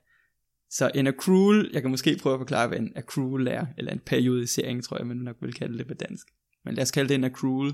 [0.70, 4.00] Så en accrual, jeg kan måske prøve at forklare, hvad en accrual er, eller en
[4.06, 6.26] periodisering, tror jeg, man nok vil kalde det på dansk.
[6.64, 7.72] Men lad os kalde det en accrual.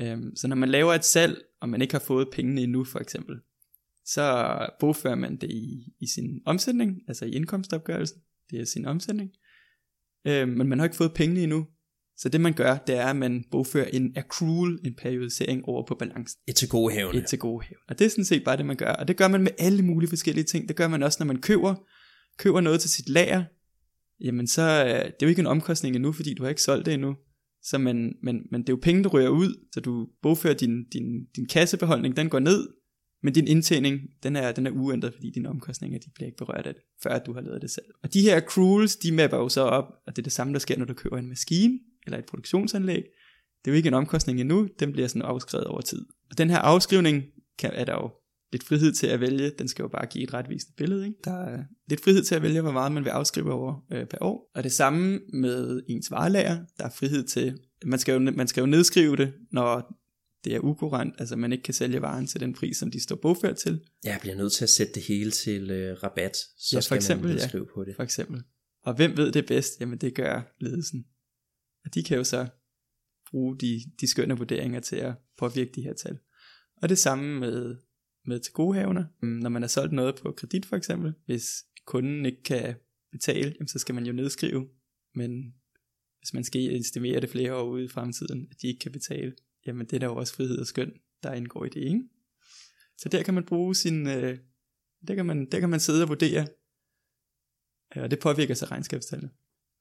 [0.00, 2.98] Øhm, så når man laver et salg, og man ikke har fået pengene endnu for
[2.98, 3.36] eksempel,
[4.04, 9.30] så bogfører man det i, i sin omsætning, altså i indkomstopgørelsen, det er sin omsætning,
[10.26, 11.66] øhm, men man har ikke fået pengene endnu,
[12.16, 15.94] så det man gør, det er, at man bogfører en accrual, en periodisering over på
[15.94, 16.40] balancen.
[16.48, 17.18] Et til gode hævne.
[17.18, 17.82] Et til gode hævne.
[17.88, 18.92] Og det er sådan set bare det, man gør.
[18.92, 20.68] Og det gør man med alle mulige forskellige ting.
[20.68, 21.74] Det gør man også, når man køber,
[22.38, 23.44] køber noget til sit lager.
[24.20, 26.86] Jamen så, øh, det er jo ikke en omkostning endnu, fordi du har ikke solgt
[26.86, 27.16] det endnu.
[27.62, 30.84] Så man, men, men det er jo penge, der ryger ud, så du bogfører din,
[30.92, 32.68] din, din kassebeholdning, den går ned,
[33.22, 36.66] men din indtjening, den er, den er uændret, fordi dine omkostninger, de bliver ikke berørt
[36.66, 37.86] af det, før du har lavet det selv.
[38.02, 40.58] Og de her accruals, de mapper jo så op, og det er det samme, der
[40.58, 43.02] sker, når du køber en maskine, eller et produktionsanlæg.
[43.64, 46.06] Det er jo ikke en omkostning endnu, den bliver sådan afskrevet over tid.
[46.30, 47.24] Og den her afskrivning
[47.58, 48.10] kan, er der jo
[48.52, 49.52] lidt frihed til at vælge.
[49.58, 51.06] Den skal jo bare give et retvisende billede.
[51.06, 51.18] Ikke?
[51.24, 54.18] Der er lidt frihed til at vælge, hvor meget man vil afskrive over øh, per
[54.20, 54.50] år.
[54.54, 56.58] Og det samme med ens varelager.
[56.78, 59.98] Der er frihed til, man skal, jo, man skal jo nedskrive det, når
[60.44, 63.16] det er ukurant, altså man ikke kan sælge varen til den pris, som de står
[63.16, 63.84] bogført til.
[64.04, 66.82] Ja, jeg bliver nødt til at sætte det hele til øh, rabat, så ja, for
[66.82, 67.96] skal eksempel, man ja, på det.
[67.96, 68.42] for eksempel.
[68.84, 69.80] Og hvem ved det bedst?
[69.80, 71.04] Jamen det gør ledelsen.
[71.84, 72.46] Og de kan jo så
[73.30, 76.18] bruge de, de skønne vurderinger til at påvirke de her tal.
[76.82, 77.76] Og det samme med
[78.24, 79.04] med til godehavner.
[79.22, 81.44] Mm, når man har solgt noget på kredit for eksempel, hvis
[81.86, 82.74] kunden ikke kan
[83.12, 84.68] betale, jamen, så skal man jo nedskrive.
[85.14, 85.54] Men
[86.20, 89.34] hvis man skal estimere det flere år ude i fremtiden, at de ikke kan betale,
[89.66, 92.02] jamen det er der jo også frihed og skøn, der indgår i det, ikke?
[92.98, 94.38] Så der kan man bruge sin, øh,
[95.08, 96.46] der, kan man, der kan man sidde og vurdere,
[97.96, 99.30] og det påvirker sig regnskabstallene.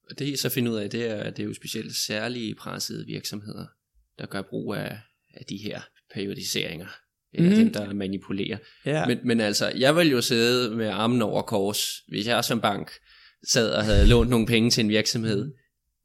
[0.09, 2.55] Og det I så finder ud af, det er, at det er jo specielt særlige
[2.55, 3.65] pressede virksomheder,
[4.19, 4.99] der gør brug af,
[5.33, 5.81] af de her
[6.13, 6.87] periodiseringer
[7.33, 7.55] eller mm.
[7.55, 8.57] dem, der manipulerer.
[8.85, 9.05] Ja.
[9.07, 12.91] Men, men altså, jeg vil jo sidde med armen over kors, hvis jeg som bank
[13.47, 15.53] sad og havde lånt nogle penge til en virksomhed,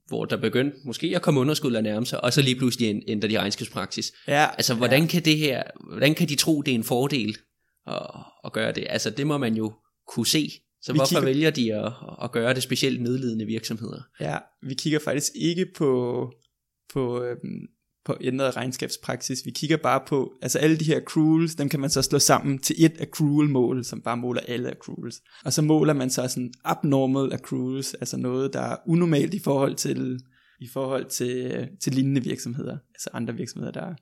[0.06, 3.28] hvor der begyndte måske at komme underskud eller nærme sig, og så lige pludselig ændrer
[3.28, 4.12] de regnskabspraksis.
[4.28, 4.46] Ja.
[4.50, 5.08] Altså, hvordan ja.
[5.08, 7.36] kan det her, hvordan kan de tro, det er en fordel
[7.86, 8.02] at,
[8.44, 8.86] at gøre det?
[8.88, 9.72] Altså, det må man jo
[10.08, 10.50] kunne se.
[10.82, 11.24] Så vi hvorfor kigger...
[11.24, 11.92] vælger de at,
[12.22, 14.02] at gøre det specielt nødlidende virksomheder?
[14.20, 16.32] Ja, vi kigger faktisk ikke på,
[16.92, 17.66] på øhm,
[18.06, 19.44] på ændret regnskabspraksis.
[19.44, 22.58] Vi kigger bare på, altså alle de her accruals, dem kan man så slå sammen
[22.58, 25.22] til et accrual-mål, som bare måler alle accruals.
[25.44, 29.74] Og så måler man så sådan abnormal accruals, altså noget, der er unormalt i forhold
[29.74, 30.20] til,
[30.60, 33.94] i forhold til, øh, til lignende virksomheder, altså andre virksomheder, der er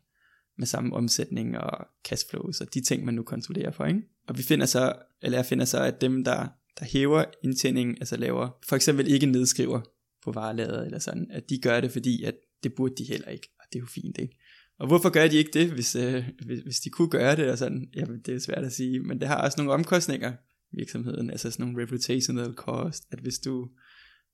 [0.59, 3.85] med samme omsætning og cashflows og de ting, man nu kontrollerer for.
[3.85, 4.01] Ikke?
[4.29, 6.47] Og vi finder så, eller jeg finder så, at dem, der,
[6.79, 9.81] der hæver indtjeningen, altså laver, for eksempel ikke nedskriver
[10.25, 13.54] på varelaget eller sådan, at de gør det, fordi at det burde de heller ikke
[13.73, 14.39] det er jo fint, ikke?
[14.79, 17.59] Og hvorfor gør de ikke det, hvis, øh, hvis, hvis de kunne gøre det, og
[17.59, 20.33] sådan, jamen det er svært at sige, men det har også nogle omkostninger,
[20.77, 23.69] virksomheden, altså sådan nogle reputational cost, at hvis du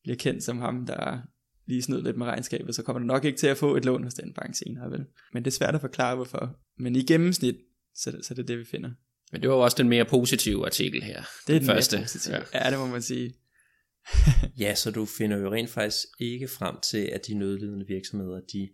[0.02, 1.18] bliver kendt som ham, der
[1.66, 4.04] lige snød lidt med regnskabet, så kommer du nok ikke til at få et lån
[4.04, 5.04] hos den bank senere, vel?
[5.32, 6.60] Men det er svært at forklare, hvorfor.
[6.78, 7.56] Men i gennemsnit,
[7.94, 8.90] så, så det er det, vi finder.
[9.32, 11.22] Men det var jo også den mere positive artikel her.
[11.46, 11.98] Det er den den første.
[11.98, 12.18] første.
[12.18, 12.36] Positive.
[12.36, 12.42] Ja.
[12.54, 12.64] Ja.
[12.64, 13.34] ja, det må man sige.
[14.58, 18.68] Ja, så du finder jo rent faktisk ikke frem til, at de nødlidende virksomheder, de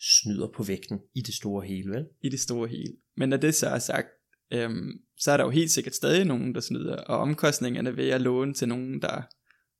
[0.00, 2.06] snyder på vægten i det store hele, vel?
[2.22, 2.92] i det store hele.
[3.16, 4.08] Men når det så er sagt,
[4.52, 8.20] øhm, så er der jo helt sikkert stadig nogen, der snyder, og omkostningerne ved at
[8.20, 9.22] låne til nogen, der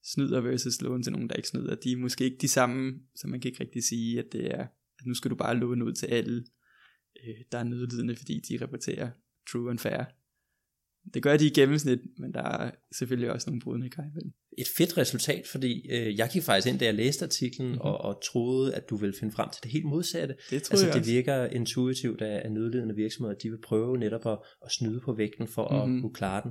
[0.04, 3.26] snyder versus låne til nogen, der ikke snyder, de er måske ikke de samme, så
[3.26, 4.62] man kan ikke rigtig sige, at det er,
[4.98, 6.44] at nu skal du bare låne ud til alle,
[7.24, 9.11] øh, der er nødlidende, fordi de rapporterer
[9.52, 10.04] true and fair.
[11.14, 14.33] Det gør de i gennemsnit, men der er selvfølgelig også nogle brudne imellem.
[14.59, 17.73] Et fedt resultat, fordi øh, jeg gik faktisk ind, da jeg læste artiklen, Mhm.
[17.75, 17.81] mm-hmm.
[17.88, 20.35] og, og troede, at du ville finde frem til det helt modsatte.
[20.51, 21.12] Det tror Altså jeg det også.
[21.12, 25.68] virker intuitivt, at, nødlidende virksomheder, de vil prøve netop at, at snyde på vægten for
[25.68, 25.88] mm-hmm.
[25.88, 25.97] Mhm.
[25.97, 26.51] at kunne klare den.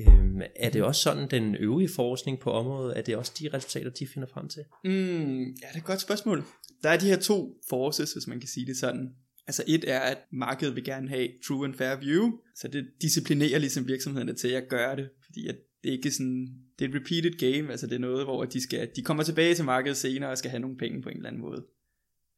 [0.00, 3.90] Øhm, er det også sådan, den øvrige forskning på området, er det også de resultater,
[3.90, 4.62] de finder frem til?
[4.84, 4.90] Mm,
[5.38, 6.44] ja, det er et godt spørgsmål.
[6.82, 9.08] Der er de her to forces, hvis man kan sige det sådan.
[9.48, 13.58] Altså et er, at markedet vil gerne have true and fair view, så det disciplinerer
[13.58, 16.94] ligesom virksomhederne til at gøre det, fordi at det er ikke sådan, det er et
[16.94, 20.30] repeated game, altså det er noget, hvor de, skal, de kommer tilbage til markedet senere
[20.30, 21.66] og skal have nogle penge på en eller anden måde,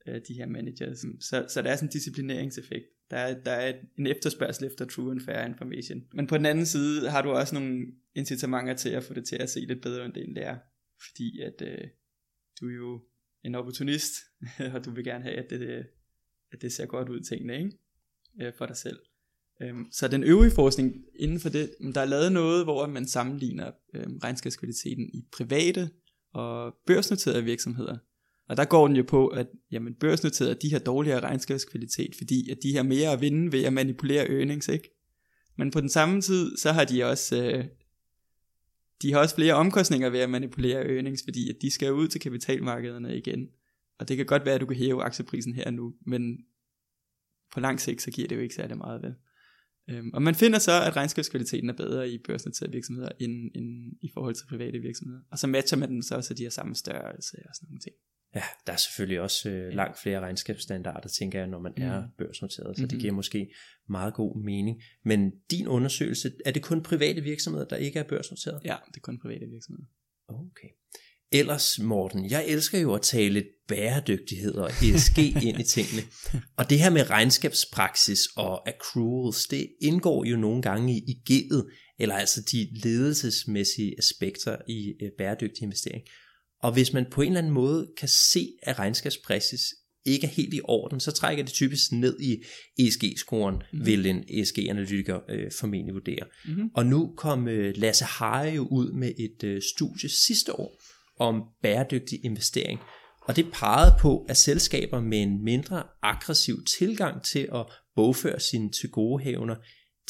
[0.08, 0.98] øh, de her managers.
[1.20, 2.86] Så, så der er sådan en disciplineringseffekt.
[3.10, 6.02] Der er, der er en efterspørgsel efter true and fair information.
[6.14, 9.36] Men på den anden side har du også nogle incitamenter til at få det til
[9.36, 10.56] at se lidt bedre, end det egentlig er.
[11.08, 11.88] Fordi at øh,
[12.60, 13.02] du er jo
[13.44, 14.12] en opportunist,
[14.74, 15.84] og du vil gerne have, at det, øh,
[16.52, 17.72] at det ser godt ud tingene, ikke?
[18.40, 18.98] Øh, for dig selv.
[19.62, 23.70] Øhm, så den øvrige forskning inden for det, der er lavet noget, hvor man sammenligner
[23.94, 25.90] øhm, regnskabskvaliteten i private
[26.32, 27.96] og børsnoterede virksomheder.
[28.48, 32.58] Og der går den jo på, at jamen, børsnoterede, de har dårligere regnskabskvalitet, fordi at
[32.62, 34.96] de har mere at vinde ved at manipulere earnings, ikke?
[35.56, 37.64] Men på den samme tid, så har de også, øh,
[39.02, 42.20] de har også flere omkostninger ved at manipulere earnings, fordi at de skal ud til
[42.20, 43.48] kapitalmarkederne igen.
[44.00, 46.38] Og det kan godt være, at du kan hæve aktieprisen her nu, men
[47.52, 49.14] på lang sigt, så giver det jo ikke særlig meget vel.
[49.90, 54.10] Øhm, og man finder så, at regnskabskvaliteten er bedre i børsnoterede virksomheder, end, end i
[54.14, 55.20] forhold til private virksomheder.
[55.30, 57.94] Og så matcher man den så, så de har samme størrelse og sådan nogle ting.
[58.34, 61.82] Ja, der er selvfølgelig også øh, langt flere regnskabsstandarder, tænker jeg, når man mm.
[61.82, 62.88] er børsnoteret, så mm-hmm.
[62.88, 63.54] det giver måske
[63.88, 64.82] meget god mening.
[65.04, 68.60] Men din undersøgelse, er det kun private virksomheder, der ikke er børsnoteret?
[68.64, 69.86] Ja, det er kun private virksomheder.
[70.28, 70.68] Okay.
[71.32, 76.02] Ellers, Morten, jeg elsker jo at tale lidt bæredygtighed og ESG ind i tingene.
[76.56, 81.76] Og det her med regnskabspraksis og accruals, det indgår jo nogle gange i, i G'et,
[81.98, 86.02] eller altså de ledelsesmæssige aspekter i øh, bæredygtig investering.
[86.62, 89.60] Og hvis man på en eller anden måde kan se, at regnskabspraksis
[90.04, 92.42] ikke er helt i orden, så trækker det typisk ned i
[92.78, 93.86] ESG-scoren, mm.
[93.86, 96.26] vil en ESG-analytiker øh, formentlig vurdere.
[96.46, 96.70] Mm-hmm.
[96.74, 100.80] Og nu kom øh, Lasse Haje jo ud med et øh, studie sidste år
[101.20, 102.80] om bæredygtig investering.
[103.20, 108.70] Og det pegede på, at selskaber med en mindre aggressiv tilgang til at bogføre sine
[108.70, 109.56] tilgodehavner,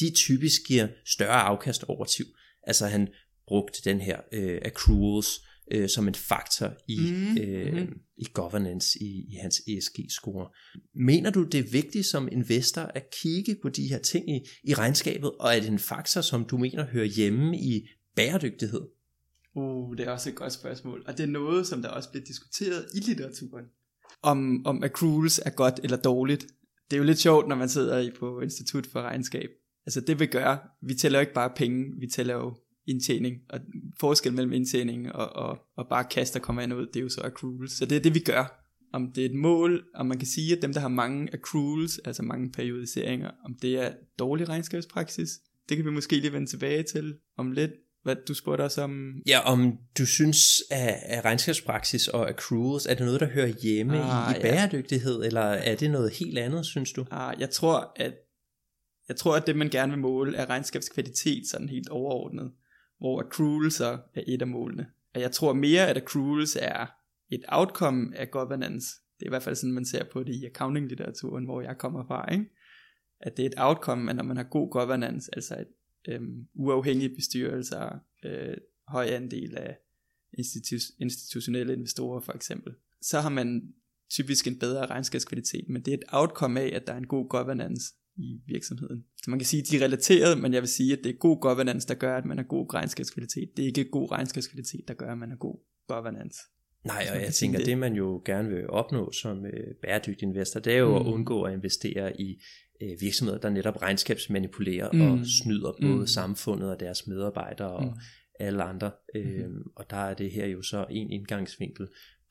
[0.00, 2.26] de typisk giver større afkast over tid.
[2.62, 3.08] Altså han
[3.46, 5.40] brugte den her øh, accruals
[5.72, 8.00] øh, som en faktor i, Mhm, øh, mhm.
[8.16, 10.48] i governance i, i hans ESG-score.
[10.94, 14.74] Mener du, det er vigtigt som investor at kigge på de her ting i, i
[14.74, 18.99] regnskabet, og er det en faktor, som du mener hører hjemme i bæredygtighed?
[19.56, 21.04] Uh, det er også et godt spørgsmål.
[21.06, 23.64] Og det er noget, som der også bliver diskuteret i litteraturen.
[24.22, 26.46] Om, om accruals er godt eller dårligt.
[26.90, 29.50] Det er jo lidt sjovt, når man sidder i på Institut for Regnskab.
[29.86, 33.36] Altså det vi gør, vi tæller jo ikke bare penge, vi tæller jo indtjening.
[33.48, 33.60] Og
[34.00, 37.20] forskel mellem indtjening og, og, og bare kaster kommer ind ud, det er jo så
[37.20, 37.72] accruals.
[37.72, 38.66] Så det er det, vi gør.
[38.92, 41.98] Om det er et mål, om man kan sige, at dem, der har mange accruals,
[41.98, 45.30] altså mange periodiseringer, om det er dårlig regnskabspraksis,
[45.68, 47.70] det kan vi måske lige vende tilbage til om lidt.
[48.02, 52.94] Hvad du spurgte os om, Ja, om du synes, at, at regnskabspraksis og accruals, er
[52.94, 54.50] det noget, der hører hjemme Ah, i, i ja.
[54.50, 57.06] bæredygtighed, eller er det noget helt andet, synes du?
[57.10, 58.14] Ah, jeg tror, at
[59.08, 62.52] jeg tror, at det man gerne vil måle er regnskabskvalitet sådan helt overordnet,
[62.98, 64.86] hvor accruals er et af målene.
[65.14, 66.86] Og jeg tror mere, at accruals er
[67.30, 68.86] et outcome af governance.
[69.18, 72.06] Det er i hvert fald sådan, man ser på det i accounting-litteraturen, hvor jeg kommer
[72.06, 72.44] fra, ikke?
[73.20, 75.66] At det er et outcome, at når man har god governance, altså et
[76.08, 78.56] øhm, uafhængige bestyrelser, øh,
[78.88, 79.76] høj andel af
[80.38, 83.74] institu- institutionelle investorer for eksempel, så har man
[84.10, 87.28] typisk en bedre regnskabskvalitet, men det er et outcome af, at der er en god
[87.28, 89.04] governance i virksomheden.
[89.22, 91.18] Så man kan sige, at de er relateret, men jeg vil sige, at det er
[91.18, 93.48] god governance, der gør, at man har god regnskabskvalitet.
[93.56, 95.58] Det er ikke god regnskabskvalitet, der gør, at man har god
[95.88, 96.38] governance.
[96.84, 97.66] Nej, og jeg tænker, det.
[97.66, 101.06] det man jo gerne vil opnå som øh, bæredygtig investor, det er jo mm.
[101.06, 102.42] at undgå at investere i
[102.82, 105.00] øh, virksomheder, der netop regnskabsmanipulerer Mm.
[105.00, 106.06] og snyder både Mm.
[106.06, 107.92] samfundet og deres medarbejdere og Mm.
[108.40, 108.90] alle andre.
[109.14, 111.88] Øh, og der er det her jo så en indgangsvinkel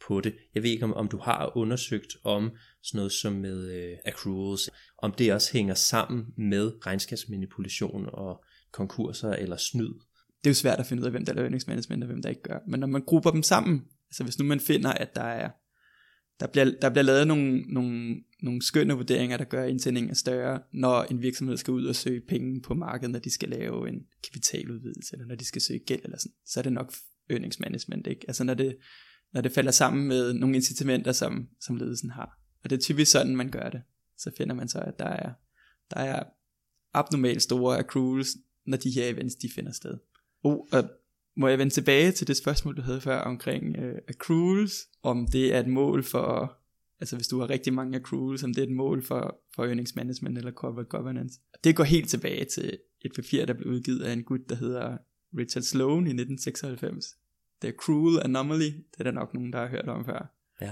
[0.07, 0.33] på det.
[0.55, 2.51] Jeg ved ikke, om, om du har undersøgt om
[2.83, 9.29] sådan noget som med øh, accruals, om det også hænger sammen med regnskabsmanipulation og konkurser
[9.33, 9.93] eller snyd.
[10.43, 12.29] Det er jo svært at finde ud af, hvem der laver earningsmanagement og hvem der
[12.29, 12.59] ikke gør.
[12.67, 15.49] Men når man grupper dem sammen, altså hvis nu man finder, at der er
[16.39, 21.04] der bliver, der bliver lavet nogle, nogle, nogle skønne vurderinger, der gør indtjeningen større, når
[21.04, 25.13] en virksomhed skal ud og søge penge på markedet, når de skal lave en kapitaludvidelse,
[25.13, 26.93] eller når de skal søge gæld, eller sådan, så er det nok
[27.30, 28.25] earningsmanagement, ikke?
[28.28, 28.78] Altså når det,
[29.34, 32.39] når det falder sammen med nogle incitamenter, som, som ledelsen har.
[32.63, 33.82] Og det er typisk sådan, man gør det.
[34.17, 35.34] Så finder man så, at der er,
[35.93, 36.23] der er
[36.93, 39.97] abnormalt store accruals, når de her events, de finder sted.
[40.43, 40.89] Oh, og
[41.39, 45.56] må jeg vende tilbage til det spørgsmål, du havde før omkring uh, accruals, om det
[45.56, 46.58] er et mål for,
[46.99, 49.95] altså hvis du har rigtig mange accruals, om det er et mål for, for earnings
[49.95, 51.39] management eller corporate governance.
[51.63, 54.97] Det går helt tilbage til et papir, der blev udgivet af en gut, der hedder
[55.38, 57.06] Richard Sloan i 1996.
[57.62, 60.34] The Accrual Anomaly, det er der nok nogen, der har hørt om før.
[60.62, 60.71] Ja.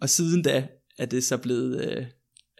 [0.00, 2.04] Og siden da er det så blevet, uh,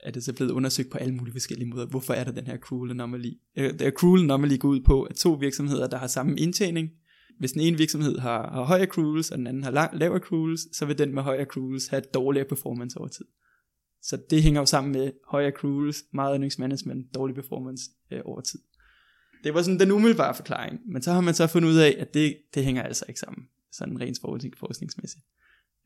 [0.04, 1.86] er det så blevet undersøgt på alle mulige forskellige måder.
[1.86, 3.32] Hvorfor er der den her cruel anomaly?
[3.58, 6.90] Uh, the cruel anomaly går ud på, at to virksomheder, der har samme indtjening,
[7.38, 10.76] hvis den ene virksomhed har, har høj accruals, og den anden har lavere lav accruals,
[10.76, 13.24] så vil den med høj accruals have dårligere performance over tid.
[14.02, 18.40] Så det hænger jo sammen med høj accruals, meget earnings management, dårlig performance øh, over
[18.40, 18.58] tid.
[19.44, 22.14] Det var sådan den umiddelbare forklaring, men så har man så fundet ud af, at
[22.14, 24.18] det, det hænger altså ikke sammen, sådan rent
[24.58, 25.24] forskningsmæssigt.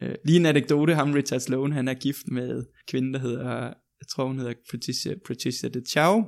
[0.03, 4.07] Øh, lige en anekdote, ham Richard Sloan, han er gift med kvinden, der hedder, jeg
[4.09, 6.23] tror hun hedder Patricia, Patricia de Chow,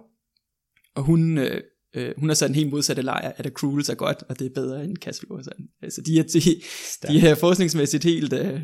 [0.94, 1.61] og hun øh,
[1.94, 4.50] Øh, hun har sat en helt modsatte lejr, at accruals er godt, og det er
[4.54, 4.96] bedre end.
[5.30, 5.68] Og sådan.
[5.83, 6.40] Altså de er, de,
[7.12, 8.61] de er forskningsmæssigt helt, uh,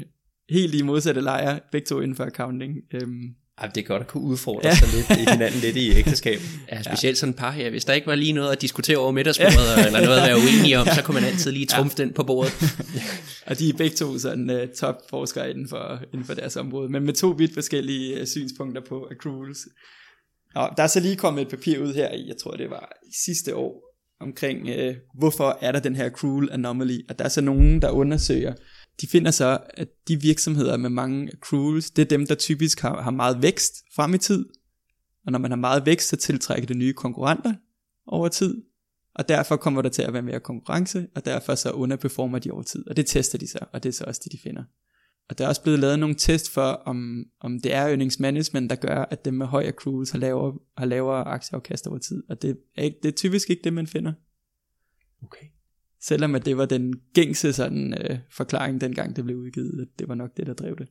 [0.51, 2.77] helt i modsatte lejre, begge to inden for accounting.
[3.03, 4.75] Um, ej, det er godt at kunne udfordre ja.
[4.75, 6.41] sig lidt i hinanden lidt i ægteskab.
[6.73, 7.71] Ja, specielt sådan et par her.
[7.71, 9.87] Hvis der ikke var lige noget at diskutere over middagsbordet, ja.
[9.87, 12.05] eller noget at være uenige om, så kunne man altid lige trumfe ja.
[12.05, 12.53] den på bordet.
[13.49, 16.89] og de er begge to sådan uh, top forskere inden for, inden for deres område,
[16.89, 19.59] men med to vidt forskellige uh, synspunkter på accruals.
[20.55, 22.93] Og der er så lige kommet et papir ud her i, jeg tror det var
[23.25, 23.87] sidste år,
[24.21, 27.91] omkring øh, hvorfor er der den her cruel anomaly, og der er så nogen, der
[27.91, 28.55] undersøger,
[29.01, 33.03] de finder så, at de virksomheder med mange accruals, det er dem, der typisk har,
[33.03, 34.47] har meget vækst frem i tid,
[35.27, 37.55] og når man har meget vækst, så tiltrækker det nye konkurrenter
[38.07, 38.63] over tid,
[39.15, 42.63] og derfor kommer der til at være mere konkurrence, og derfor så underperformer de over
[42.63, 44.63] tid, og det tester de så, og det er så også det, de finder.
[45.29, 48.77] Og der er også blevet lavet nogle test for, om, om det er earningsmanagement, der
[48.77, 52.23] gør, at dem med høj accruals har lavere, har lavere aktieafkast over tid.
[52.29, 54.13] Og det er, ikke, det er typisk ikke det, man finder.
[55.23, 55.47] Okay.
[56.09, 60.09] Selvom at det var den gængse sådan, øh, forklaring, dengang det blev udgivet, at det
[60.09, 60.89] var nok det, der drev det.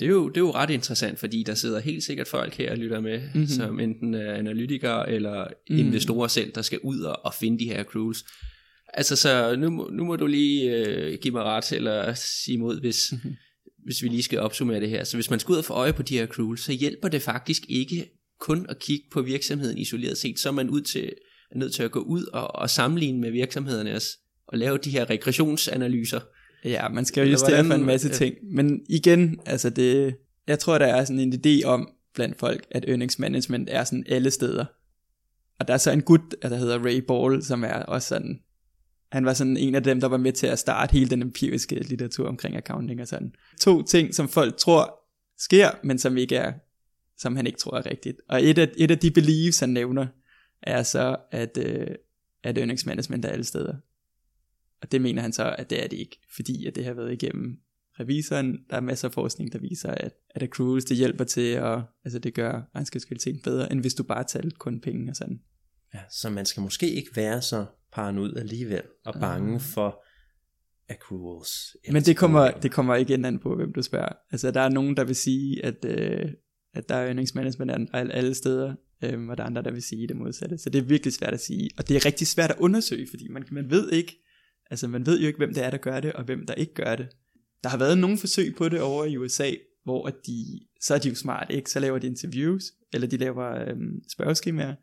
[0.00, 2.70] Det er, jo, det er jo ret interessant, fordi der sidder helt sikkert folk her
[2.70, 3.46] og lytter med, mm-hmm.
[3.46, 5.78] som enten er analytikere eller mm.
[5.78, 8.24] investorer selv, der skal ud og, og finde de her accruals.
[8.94, 13.12] Altså så nu, nu må du lige øh, give mig ret eller sige imod, hvis,
[13.12, 13.36] mm-hmm
[13.86, 15.04] hvis vi lige skal opsummere det her.
[15.04, 17.22] Så hvis man skal ud og få øje på de her accruals, så hjælper det
[17.22, 21.12] faktisk ikke kun at kigge på virksomheden isoleret set, så er man ud til,
[21.50, 23.90] er nødt til at gå ud og, og sammenligne med virksomhederne
[24.48, 26.20] og lave de her regressionsanalyser.
[26.64, 28.34] Ja, man skal jo justere for en masse ting.
[28.42, 32.84] Men igen, altså det, jeg tror, der er sådan en idé om blandt folk, at
[32.88, 34.64] earnings management er sådan alle steder.
[35.60, 38.40] Og der er så en gut, der hedder Ray Ball, som er også sådan
[39.12, 41.74] han var sådan en af dem, der var med til at starte hele den empiriske
[41.74, 43.32] litteratur omkring accounting og sådan.
[43.60, 45.00] To ting, som folk tror
[45.38, 46.52] sker, men som ikke er,
[47.18, 48.20] som han ikke tror er rigtigt.
[48.28, 50.06] Og et af, et af de beliefs, han nævner,
[50.62, 51.86] er så, at, øh,
[52.44, 53.74] at earnings management er alle steder.
[54.82, 57.12] Og det mener han så, at det er det ikke, fordi at det har været
[57.12, 57.56] igennem
[58.00, 58.58] revisoren.
[58.70, 62.18] Der er masser af forskning, der viser, at, at accruals, det hjælper til at, altså
[62.18, 65.40] det gør regnskabskvaliteten bedre, end hvis du bare tager kun penge og sådan.
[65.94, 69.60] Ja, så man skal måske ikke være så paranoid alligevel, og bange uh.
[69.60, 70.04] for
[70.88, 71.76] accruals.
[71.92, 74.12] Men det kommer, det kommer igen an på, hvem du spørger.
[74.32, 76.30] Altså, der er nogen, der vil sige, at, øh,
[76.74, 80.08] at der er earnings management alle steder, øh, og der er andre, der vil sige
[80.08, 80.58] det modsatte.
[80.58, 83.28] Så det er virkelig svært at sige, og det er rigtig svært at undersøge, fordi
[83.28, 84.25] man, man ved ikke,
[84.70, 86.74] altså man ved jo ikke, hvem det er, der gør det, og hvem der ikke
[86.74, 87.08] gør det.
[87.64, 89.50] Der har været nogle forsøg på det over i USA,
[89.84, 91.70] hvor de, så er de jo smart, ikke?
[91.70, 93.76] Så laver de interviews, eller de laver øh,
[94.12, 94.74] spørgeskemaer,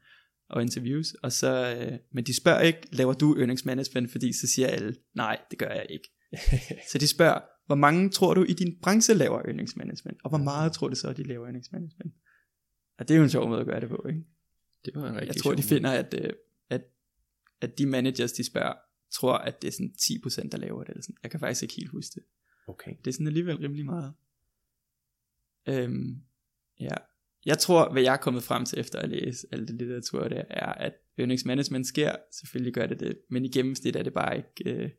[0.50, 4.48] og interviews, og så, øh, men de spørger ikke, laver du earnings management, fordi så
[4.48, 6.12] siger alle, nej, det gør jeg ikke.
[6.92, 10.38] så de spørger, hvor mange tror du i din branche laver earnings management, og hvor
[10.38, 12.14] meget tror du så, at de laver earnings management?
[13.00, 14.24] Og det er jo en sjov måde at gøre det på, ikke?
[14.86, 16.30] Det var en rigtig Jeg tror, de finder, at, øh,
[16.70, 16.82] at,
[17.62, 18.74] at de managers, de spørger,
[19.14, 20.90] tror, at det er sådan 10%, der laver det.
[20.90, 21.18] Eller sådan.
[21.24, 22.24] Jeg kan faktisk ikke helt huske det.
[22.68, 22.96] Okay.
[23.06, 24.14] Det er sådan alligevel rimelig meget.
[25.68, 26.22] Øhm,
[26.80, 26.96] ja,
[27.46, 30.46] jeg tror, hvad jeg er kommet frem til efter at læse alt det litteratur, det
[30.50, 32.16] er, at earnings management sker.
[32.32, 34.84] Selvfølgelig gør det det, men i gennemsnit er det bare ikke...
[34.84, 34.90] Øh,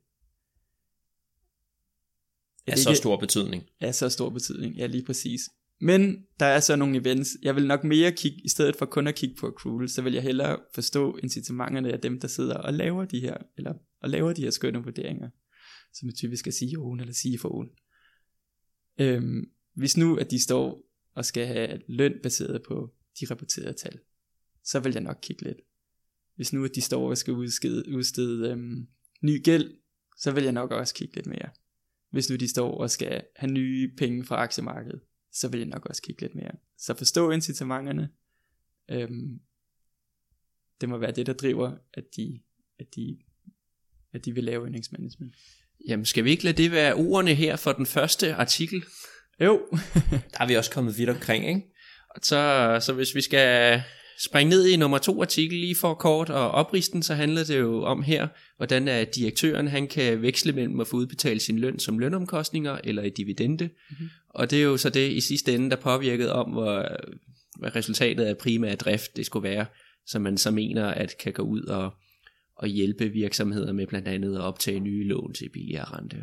[2.67, 3.71] Af så stor betydning.
[3.81, 5.41] Af så stor betydning, ja lige præcis.
[5.85, 9.07] Men der er så nogle events, jeg vil nok mere kigge, i stedet for kun
[9.07, 12.74] at kigge på accrual, så vil jeg hellere forstå incitamenterne af dem, der sidder og
[12.74, 15.30] laver de her, eller og laver de her skønne vurderinger,
[15.93, 17.76] som er typisk er CEO'en eller CFO'en.
[18.99, 20.82] Øhm, hvis nu, at de står
[21.14, 23.99] og skal have løn baseret på de rapporterede tal,
[24.64, 25.59] så vil jeg nok kigge lidt.
[26.37, 28.87] Hvis nu, at de står og skal udstede, udstede øhm,
[29.22, 29.74] ny gæld,
[30.18, 31.51] så vil jeg nok også kigge lidt mere.
[32.11, 35.01] Hvis nu de står og skal have nye penge fra aktiemarkedet,
[35.35, 36.51] så vil jeg nok også kigge lidt mere.
[36.78, 38.09] Så forstå incitamenterne.
[38.91, 39.41] Øhm,
[40.80, 42.41] det må være det, der driver, at de,
[42.78, 43.18] at de,
[44.12, 45.37] at de vil lave earningsmanagement.
[45.89, 48.85] Jamen, skal vi ikke lade det være ordene her for den første artikel?
[49.41, 49.68] Jo.
[50.32, 51.62] der er vi også kommet vidt omkring, ikke?
[52.22, 53.82] Så, så hvis vi skal
[54.19, 57.83] springe ned i nummer to artikel lige for kort og opristen, så handler det jo
[57.83, 61.99] om her, hvordan er direktøren han kan veksle mellem at få udbetalt sin løn som
[61.99, 63.65] lønomkostninger eller i dividende.
[63.65, 64.09] Mm-hmm.
[64.29, 66.89] Og det er jo så det i sidste ende, der påvirket om, hvor,
[67.59, 69.67] hvad resultatet af primær drift det skulle være,
[70.07, 71.91] som man så mener, at kan gå ud og,
[72.57, 76.17] og hjælpe virksomheder med blandt andet at optage nye lån til billigere rente.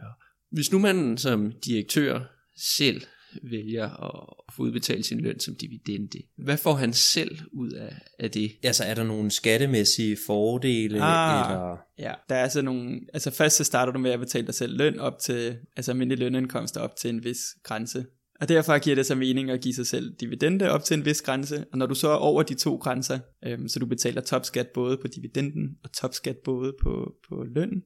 [0.52, 2.20] Hvis nu man som direktør
[2.58, 3.02] selv
[3.44, 6.22] vælger at få udbetalt sin løn som dividende.
[6.38, 8.52] Hvad får han selv ud af, af det?
[8.64, 11.02] Altså er der nogle skattemæssige fordele?
[11.02, 11.78] Ah, eller?
[12.00, 14.78] Ja, der er altså nogle, altså først så starter du med at betale dig selv
[14.78, 18.06] løn op til, altså almindelig lønindkomster op til en vis grænse.
[18.42, 21.22] Og derfor giver det så mening at give sig selv dividende op til en vis
[21.22, 24.68] grænse, og når du så er over de to grænser, øhm, så du betaler topskat
[24.68, 27.84] både på dividenden og topskat både på, på løn,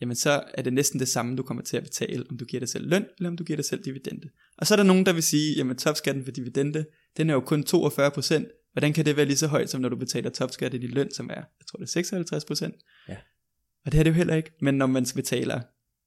[0.00, 2.60] jamen så er det næsten det samme, du kommer til at betale, om du giver
[2.60, 4.28] dig selv løn, eller om du giver dig selv dividende.
[4.58, 6.86] Og så er der nogen, der vil sige, jamen topskatten for dividende,
[7.16, 8.72] den er jo kun 42%.
[8.72, 11.10] Hvordan kan det være lige så højt, som når du betaler topskat i din løn,
[11.10, 13.06] som er, jeg tror det er 56%?
[13.08, 13.16] Ja.
[13.86, 14.50] Og det er det jo heller ikke.
[14.60, 15.60] Men når man betaler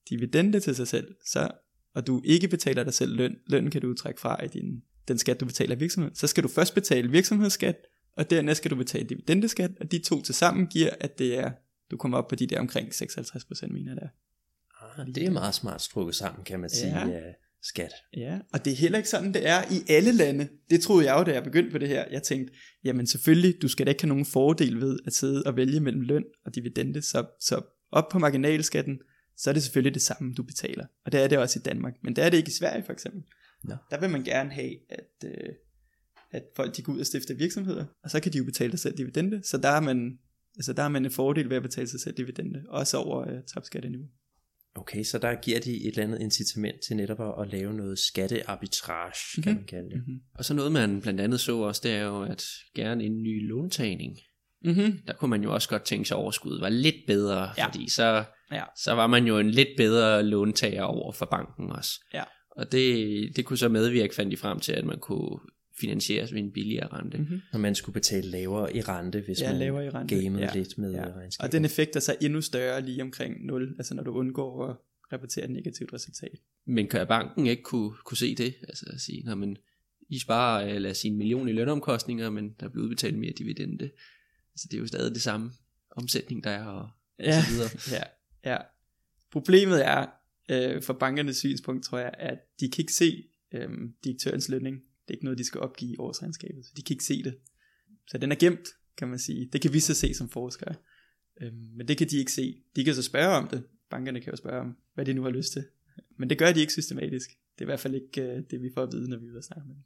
[0.10, 1.52] dividende til sig selv, så,
[1.96, 5.18] og du ikke betaler dig selv løn, løn kan du trække fra i din, den
[5.18, 7.76] skat, du betaler i virksomheden, så skal du først betale virksomhedsskat,
[8.18, 11.52] og dernæst skal du betale dividendeskat, og de to til sammen giver, at det er
[11.92, 14.08] du kommer op på de der omkring 56% mener der.
[14.82, 17.22] Ah, det er meget smart strukket sammen, kan man sige, ja.
[17.64, 17.92] skat.
[18.18, 20.50] Ja, og det er heller ikke sådan, det er i alle lande.
[20.70, 22.06] Det troede jeg jo, da jeg begyndte på det her.
[22.12, 25.56] Jeg tænkte, jamen selvfølgelig, du skal da ikke have nogen fordel ved at sidde og
[25.56, 27.02] vælge mellem løn og dividende.
[27.02, 27.62] Så, så
[27.92, 29.00] op på marginalskatten,
[29.38, 30.86] så er det selvfølgelig det samme, du betaler.
[31.06, 31.94] Og det er det også i Danmark.
[32.04, 33.24] Men det er det ikke i Sverige for eksempel.
[33.64, 33.76] No.
[33.92, 35.54] Der vil man gerne have, at, øh,
[36.32, 38.80] at folk de går ud og stifter virksomheder, og så kan de jo betale sig
[38.80, 39.42] selv dividende.
[39.44, 40.20] Så der er man
[40.60, 43.44] Altså der har man en fordel ved at betale sig selv dividende, også over uh,
[43.54, 44.08] topskatteniveau.
[44.76, 48.00] Okay, så der giver de et eller andet incitament til netop at, at lave noget
[48.00, 49.44] skattearbitrage, mm-hmm.
[49.44, 49.98] kan man kalde det.
[49.98, 50.20] Mm-hmm.
[50.36, 52.44] Og så noget man blandt andet så også, det er jo at
[52.76, 54.18] gerne en ny låntagning.
[54.66, 55.00] Mm-hmm.
[55.08, 57.68] Der kunne man jo også godt tænke sig, at overskuddet var lidt bedre, ja.
[57.68, 58.64] fordi så, ja.
[58.84, 61.92] så var man jo en lidt bedre låntager over for banken også.
[62.14, 62.24] Ja.
[62.52, 65.40] Og det, det kunne så medvirke, fandt de frem til, at man kunne
[65.80, 67.18] finansieres ved en billigere rente.
[67.18, 67.42] Mm-hmm.
[67.54, 70.16] Og man skulle betale lavere i rente, hvis ja, man lavere i rente.
[70.16, 70.54] gamede ja.
[70.54, 71.04] lidt med ja.
[71.04, 71.48] regnskaber.
[71.48, 74.76] Og den effekt er så endnu større lige omkring 0, altså når du undgår at
[75.14, 76.40] rapportere et negativt resultat.
[76.66, 78.56] Men kan banken ikke kunne, kunne se det?
[78.68, 79.58] Altså at sige, når man,
[80.10, 83.34] I sparer, øh, lad os sige, en million i lønomkostninger, men der bliver udbetalt mere
[83.38, 83.92] dividende.
[84.54, 85.52] Altså det er jo stadig det samme
[85.92, 87.38] omsætning, der er, og, ja.
[87.38, 87.70] og så videre.
[87.98, 88.04] ja,
[88.52, 88.58] ja.
[89.32, 90.06] Problemet er,
[90.50, 93.70] øh, for bankernes synspunkt, tror jeg, at de kan ikke se øh,
[94.04, 97.04] direktørens lønning det er ikke noget, de skal opgive i årsregnskabet, så de kan ikke
[97.04, 97.38] se det.
[98.08, 99.50] Så den er gemt, kan man sige.
[99.54, 100.76] Det kan vi så se som forskere.
[101.42, 102.64] Øhm, men det kan de ikke se.
[102.76, 103.64] De kan så spørge om det.
[103.90, 105.66] Bankerne kan jo spørge om, hvad de nu har lyst til.
[106.18, 107.30] Men det gør de ikke systematisk.
[107.30, 109.30] Det er i hvert fald ikke uh, det, vi får at vide, når vi er
[109.30, 109.84] ude og snakke med dem.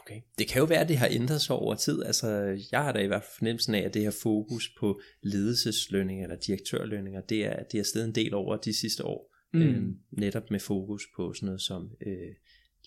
[0.00, 0.20] Okay.
[0.38, 2.02] Det kan jo være, at det har ændret sig over tid.
[2.02, 2.28] Altså,
[2.72, 6.36] jeg har da i hvert fald fornemmelsen af, at det her fokus på ledelseslønninger eller
[6.36, 9.36] direktørlønninger, det er, det er stedet en del over de sidste år.
[9.52, 9.62] Mm.
[9.62, 12.34] Øhm, netop med fokus på sådan noget som øh,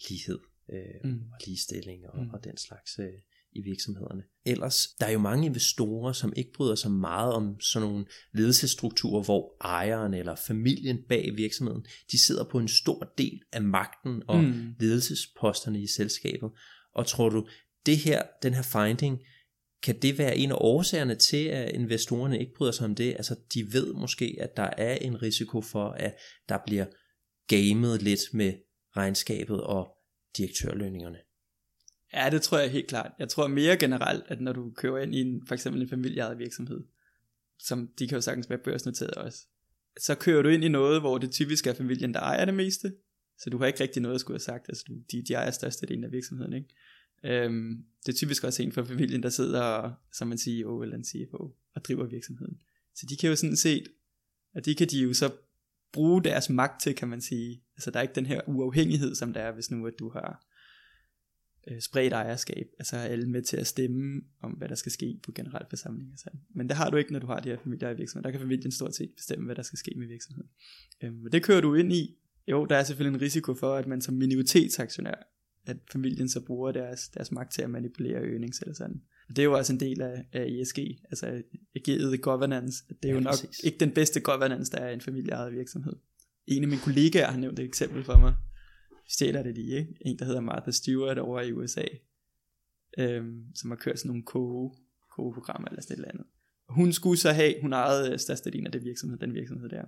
[0.09, 0.39] lighed
[0.71, 1.21] øh, mm.
[1.31, 2.29] og ligestilling og, mm.
[2.29, 3.13] og den slags øh,
[3.55, 4.23] i virksomhederne.
[4.45, 9.23] Ellers, der er jo mange investorer, som ikke bryder sig meget om sådan nogle ledelsesstrukturer,
[9.23, 14.43] hvor ejeren eller familien bag virksomheden, de sidder på en stor del af magten og
[14.43, 14.75] mm.
[14.79, 16.49] ledelsesposterne i selskabet.
[16.95, 17.47] Og tror du,
[17.85, 19.19] det her, den her finding,
[19.83, 23.13] kan det være en af årsagerne til, at investorerne ikke bryder sig om det?
[23.13, 26.15] Altså, de ved måske, at der er en risiko for, at
[26.49, 26.85] der bliver
[27.47, 28.53] gamet lidt med
[28.97, 29.92] regnskabet, og
[30.37, 31.17] direktørlønningerne?
[32.13, 33.11] Ja, det tror jeg helt klart.
[33.19, 36.39] Jeg tror mere generelt, at når du kører ind i en, for eksempel en familieejet
[36.39, 36.83] virksomhed,
[37.59, 39.45] som de kan jo sagtens være børsnoteret også,
[39.99, 42.93] så kører du ind i noget, hvor det typisk er familien, der ejer det meste,
[43.37, 46.03] så du har ikke rigtig noget at skulle have sagt, altså de, de ejer størstedelen
[46.03, 46.69] af virksomheden, ikke?
[47.23, 50.95] Øhm, det er typisk også en fra familien, der sidder, som man siger, CEO eller
[50.95, 52.61] en CFO, og driver virksomheden.
[52.95, 53.87] Så de kan jo sådan set,
[54.53, 55.31] og de kan de jo så
[55.93, 57.63] bruge deres magt til, kan man sige.
[57.75, 60.45] Altså der er ikke den her uafhængighed, som der er, hvis nu at du har
[61.67, 65.19] øh, spredt ejerskab, altså er alle med til at stemme om, hvad der skal ske
[65.23, 66.15] på generalforsamlinger.
[66.17, 66.39] Sådan.
[66.55, 68.23] Men det har du ikke, når du har de her familier i virksomheden.
[68.23, 70.49] Der kan familien stort set bestemme, hvad der skal ske med virksomheden.
[71.03, 72.17] Øhm, og det kører du ind i.
[72.47, 75.27] Jo, der er selvfølgelig en risiko for, at man som minoritetsaktionær,
[75.65, 79.01] at familien så bruger deres, deres magt til at manipulere earnings eller sådan.
[79.29, 81.41] Og det er jo også en del af, af ESG, altså
[81.75, 82.83] Agility Governance.
[82.89, 83.59] Det er ja, jo nok præcis.
[83.63, 85.93] ikke den bedste governance, der er i en familieejet virksomhed.
[86.47, 88.35] En af mine kollegaer har nævnt et eksempel for mig,
[89.09, 89.93] stjæler det lige, ikke?
[90.01, 91.85] En, der hedder Martha Stewart over i USA,
[92.97, 96.25] øhm, som har kørt sådan nogle kogeprogrammer eller sådan et eller andet.
[96.69, 99.83] Hun skulle så have, hun ejede størstedelen af det virksomhed, den virksomhed der.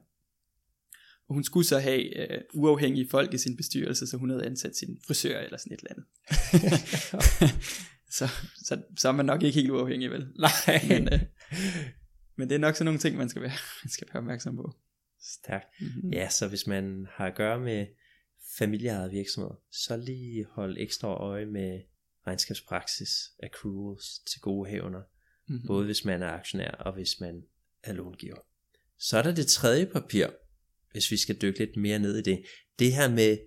[1.28, 4.76] Og hun skulle så have øh, uafhængige folk i sin bestyrelse, så hun havde ansat
[4.76, 6.06] sin frisør eller sådan et eller andet.
[8.18, 8.28] så,
[8.66, 10.28] så, så er man nok ikke helt uafhængig, vel?
[10.40, 10.52] Nej.
[10.90, 11.20] Men, øh,
[12.36, 13.52] men det er nok sådan nogle ting, man skal være,
[13.84, 14.76] man skal være opmærksom på.
[15.22, 15.66] Stærkt.
[15.80, 16.14] Mm-hmm.
[16.14, 17.88] Ja, så hvis man har at gøre med
[18.58, 21.82] familieejede virksomheder, så lige hold ekstra øje med
[22.28, 23.10] regnskabspraksis,
[23.44, 25.02] accruals til gode hævner,
[25.48, 25.68] mm-hmm.
[25.68, 27.44] både hvis man er aktionær og hvis man
[27.84, 28.38] er långiver.
[28.98, 30.28] Så er der det tredje papir,
[30.92, 32.46] hvis vi skal dykke lidt mere ned i det.
[32.80, 33.38] Det her med,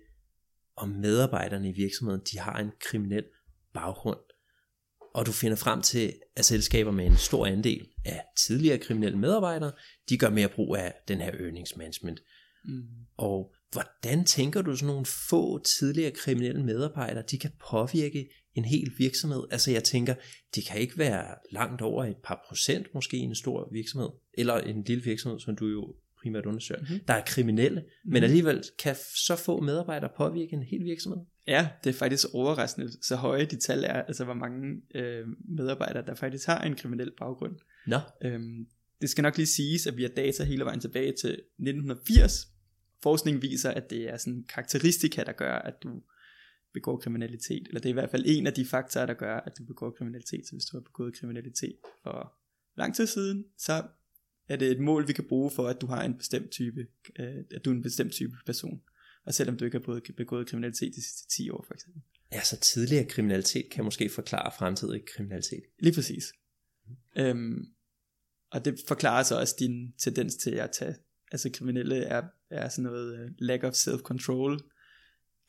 [0.75, 3.25] om medarbejderne i virksomheden, de har en kriminel
[3.73, 4.19] baggrund.
[5.13, 9.71] Og du finder frem til, at selskaber med en stor andel af tidligere kriminelle medarbejdere,
[10.09, 12.19] de gør mere brug af den her earnings management.
[12.65, 12.83] Mm.
[13.17, 18.91] Og hvordan tænker du sådan nogle få tidligere kriminelle medarbejdere, de kan påvirke en hel
[18.97, 19.43] virksomhed?
[19.51, 20.15] Altså jeg tænker,
[20.55, 24.57] det kan ikke være langt over et par procent måske i en stor virksomhed, eller
[24.57, 26.99] en lille virksomhed, som du jo primært undersøger, mm-hmm.
[27.07, 28.13] der er kriminelle, mm-hmm.
[28.13, 28.95] men alligevel kan
[29.27, 31.19] så få medarbejdere påvirke en hel virksomhed?
[31.49, 35.27] Ja, det er faktisk overraskende, så høje de tal er, altså hvor mange øh,
[35.57, 37.55] medarbejdere, der faktisk har en kriminel baggrund.
[37.87, 37.99] Nå.
[38.21, 38.67] Øhm,
[39.01, 42.47] det skal nok lige siges, at vi har data hele vejen tilbage til 1980.
[43.03, 46.01] Forskning viser, at det er sådan karakteristika, der gør, at du
[46.73, 49.57] begår kriminalitet, eller det er i hvert fald en af de faktorer, der gør, at
[49.57, 50.47] du begår kriminalitet.
[50.47, 52.33] Så hvis du har begået kriminalitet for
[52.77, 53.83] lang tid siden, så
[54.49, 56.87] er det et mål, vi kan bruge for, at du har en bestemt type,
[57.19, 58.81] øh, at du er en bestemt type person.
[59.25, 62.01] Og selvom du ikke har begået, begået kriminalitet de sidste 10 år, for eksempel.
[62.31, 65.63] Ja, så tidligere kriminalitet kan måske forklare fremtidig kriminalitet.
[65.79, 66.33] Lige præcis.
[66.87, 67.21] Mm.
[67.21, 67.65] Øhm,
[68.51, 70.95] og det forklarer så også din tendens til at tage,
[71.31, 74.59] altså kriminelle er, er sådan noget uh, lack of self-control,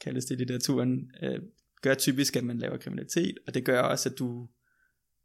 [0.01, 1.43] kaldes det i litteraturen, uh,
[1.83, 4.49] gør typisk, at man laver kriminalitet, og det gør også, at du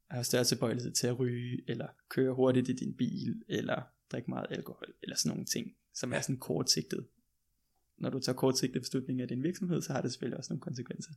[0.09, 3.81] har større tilbøjelighed til at ryge, eller køre hurtigt i din bil, eller
[4.11, 7.07] drikke meget alkohol, eller sådan nogle ting, som er sådan kortsigtet.
[7.97, 11.11] Når du tager kortsigtede beslutninger i din virksomhed, så har det selvfølgelig også nogle konsekvenser.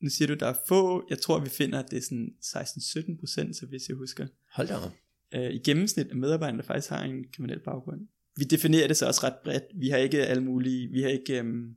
[0.00, 3.20] Nu siger du, der er få, jeg tror vi finder, at det er sådan 16-17
[3.20, 4.26] procent, så hvis jeg husker.
[4.52, 4.92] Hold da op.
[5.34, 8.08] Øh, I gennemsnit af medarbejderne, der faktisk har en kriminel baggrund.
[8.36, 9.64] Vi definerer det så også ret bredt.
[9.74, 11.76] Vi har ikke alle mulige, vi har ikke, øhm,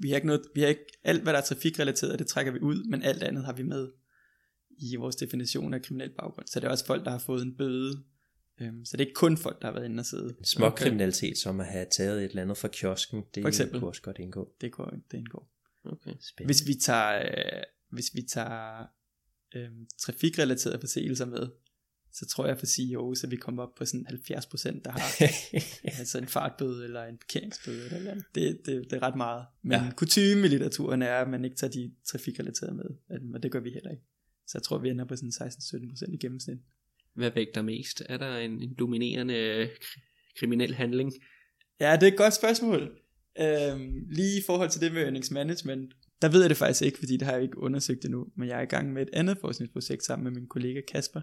[0.00, 2.60] vi har ikke noget, vi har ikke, alt hvad der er trafikrelateret, det trækker vi
[2.60, 3.88] ud, men alt andet har vi med
[4.78, 6.46] i vores definition af kriminel baggrund.
[6.46, 8.02] Så det er også folk, der har fået en bøde.
[8.60, 10.36] Øhm, så det er ikke kun folk, der har været inde og sidde.
[10.44, 10.84] Små okay.
[10.84, 13.80] kriminalitet, som at have taget et eller andet fra kiosken, det For eksempel.
[13.80, 14.54] kunne også godt indgå.
[14.60, 15.50] Det, går, det indgår.
[15.84, 16.46] Okay, spændende.
[16.46, 18.86] Hvis vi tager, øh, hvis vi tager
[19.54, 21.48] øh, trafikrelaterede forseelser med,
[22.12, 25.24] så tror jeg for CEOs, at vi kommer op på sådan 70%, der har
[25.98, 28.24] altså en fartbøde eller en parkeringsbøde eller eller andet.
[28.34, 29.46] Det, det, det er ret meget.
[29.62, 29.92] Men ja.
[29.96, 32.84] kutume i litteraturen er, at man ikke tager de trafikrelaterede med,
[33.34, 34.02] og det gør vi heller ikke.
[34.46, 36.58] Så jeg tror, vi ender på sådan 16-17% i gennemsnit.
[37.18, 38.02] Hvad vægter mest?
[38.08, 39.70] Er der en, en dominerende
[40.38, 41.12] kriminel handling?
[41.80, 42.82] Ja, det er et godt spørgsmål.
[43.40, 46.98] Øhm, lige i forhold til det med earnings management, der ved jeg det faktisk ikke,
[46.98, 49.38] fordi det har jeg ikke undersøgt endnu, men jeg er i gang med et andet
[49.40, 51.20] forskningsprojekt sammen med min kollega Kasper,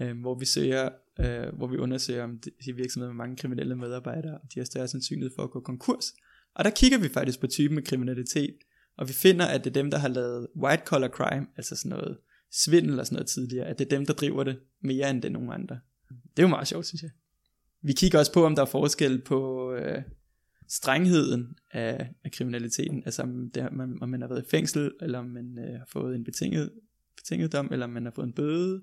[0.00, 0.88] øhm, hvor vi søger,
[1.20, 5.34] øh, hvor vi undersøger om de virksomheder med mange kriminelle medarbejdere, de har større sandsynlighed
[5.36, 6.14] for at gå konkurs.
[6.54, 8.56] Og der kigger vi faktisk på typen af kriminalitet,
[8.96, 11.88] og vi finder, at det er dem, der har lavet white collar crime, altså sådan
[11.88, 12.18] noget
[12.52, 15.28] svindel og sådan noget tidligere, at det er dem, der driver det mere end det
[15.28, 15.80] er nogen andre.
[16.08, 17.10] Det er jo meget sjovt, synes jeg.
[17.82, 20.02] Vi kigger også på, om der er forskel på øh,
[20.68, 25.18] strengheden af, af kriminaliteten, altså om, det, man, om man har været i fængsel, eller
[25.18, 26.72] om man øh, har fået en betinget,
[27.16, 28.82] betinget dom, eller om man har fået en bøde.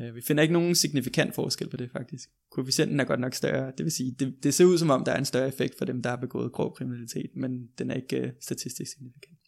[0.00, 2.28] Øh, vi finder ikke nogen signifikant forskel på det faktisk.
[2.50, 5.12] Koefficienten er godt nok større, det vil sige, det, det ser ud som om, der
[5.12, 8.16] er en større effekt for dem, der har begået grov kriminalitet, men den er ikke
[8.16, 9.38] øh, statistisk signifikant.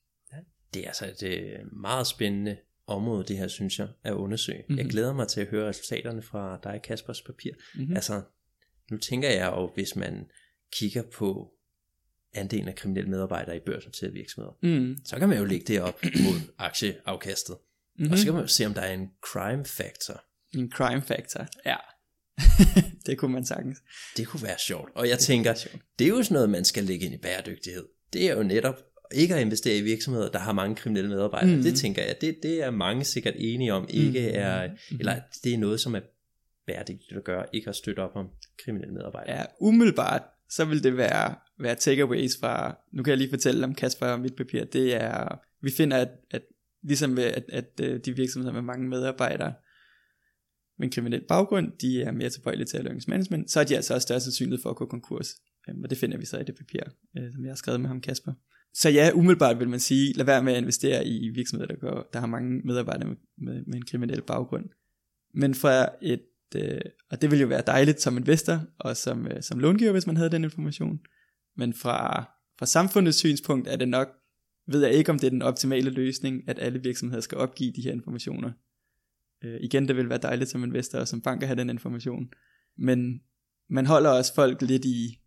[0.75, 2.57] Det er altså et øh, meget spændende
[2.87, 4.59] område, det her, synes jeg, at undersøge.
[4.59, 4.77] Mm-hmm.
[4.77, 4.91] Jeg mhm.
[4.91, 7.53] glæder mig til at høre resultaterne fra dig, Kaspers papir.
[7.75, 7.97] Mm-hmm.
[7.97, 8.23] Altså,
[8.91, 10.27] nu tænker jeg jo, hvis man
[10.73, 11.53] kigger på
[12.35, 14.97] andelen af kriminelle medarbejdere i børsnoterede virksomheder, mm.
[15.05, 17.57] så kan man jo lægge det op mod aktieafkastet.
[17.99, 18.13] Mm-hmm.
[18.13, 20.25] Og så kan man jo se, om der er en crime factor.
[20.55, 21.77] En crime factor, ja.
[23.07, 23.79] det kunne man sagtens.
[24.17, 24.91] Det kunne være sjovt.
[24.95, 25.55] Og jeg tænker,
[25.99, 27.87] det er jo sådan noget, man skal lægge ind i bæredygtighed.
[28.13, 28.83] Det er jo netop
[29.15, 31.57] ikke at investere i virksomheder, der har mange kriminelle medarbejdere.
[31.57, 31.63] Mm.
[31.63, 34.41] Det tænker jeg, det, det er mange sikkert enige om, ikke mm.
[34.41, 34.69] er,
[35.01, 36.01] eller det er noget, som er
[36.67, 38.29] bæredygtigt at gøre, ikke at støtte op om
[38.65, 39.37] kriminelle medarbejdere.
[39.37, 43.75] Ja, umiddelbart, så vil det være, være takeaways fra, nu kan jeg lige fortælle om
[43.75, 46.43] Kasper og mit papir, det er, vi finder, at, at
[46.83, 49.55] ligesom at, at, at de virksomheder med mange medarbejdere,
[50.79, 53.95] med en kriminel baggrund, de er mere tilbøjelige til at management, så er de altså
[53.95, 55.35] også større sandsynlighed for at gå konkurs.
[55.69, 56.81] Øhm, og det finder vi så i det papir,
[57.19, 58.33] øh, som jeg har skrevet med ham, Kasper.
[58.81, 62.11] Så ja, umiddelbart vil man sige, lad være med at investere i virksomheder, der, går,
[62.13, 64.65] der har mange medarbejdere med, med, med en kriminel baggrund.
[65.35, 66.23] Men fra et,
[66.57, 70.07] øh, og det vil jo være dejligt som investor og som, øh, som långiver, hvis
[70.07, 71.01] man havde den information.
[71.57, 72.25] Men fra,
[72.59, 74.09] fra samfundets synspunkt er det nok,
[74.69, 77.83] ved jeg ikke, om det er den optimale løsning, at alle virksomheder skal opgive de
[77.83, 78.53] her informationer.
[79.45, 82.29] Øh, igen, det vil være dejligt som investor og som bank at have den information.
[82.79, 83.21] Men
[83.71, 85.21] man holder også folk lidt i,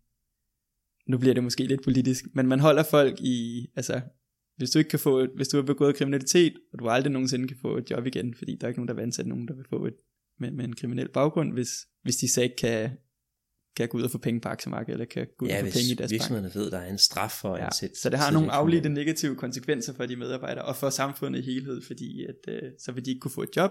[1.10, 4.00] nu bliver det måske lidt politisk, men man holder folk i, altså,
[4.56, 7.56] hvis du ikke kan få, hvis du har begået kriminalitet, og du aldrig nogensinde kan
[7.62, 9.64] få et job igen, fordi der er ikke nogen, der vil ansætte nogen, der vil
[9.70, 9.94] få et,
[10.38, 11.70] med, med en kriminel baggrund, hvis,
[12.02, 12.90] hvis de så ikke kan,
[13.76, 15.72] kan gå ud og få penge på aktiemarkedet, eller kan gå ud ja, og få
[15.72, 18.00] penge i deres virksomhederne ved, der er en straf for at ja, ansætte.
[18.00, 21.82] Så det har nogle afledte negative konsekvenser for de medarbejdere, og for samfundet i helhed,
[21.82, 23.70] fordi at, øh, så vil de ikke kunne få et job,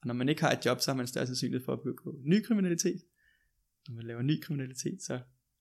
[0.00, 2.14] og når man ikke har et job, så har man større sandsynlighed for at begå
[2.24, 3.00] ny kriminalitet.
[3.88, 5.20] Når man laver ny kriminalitet, så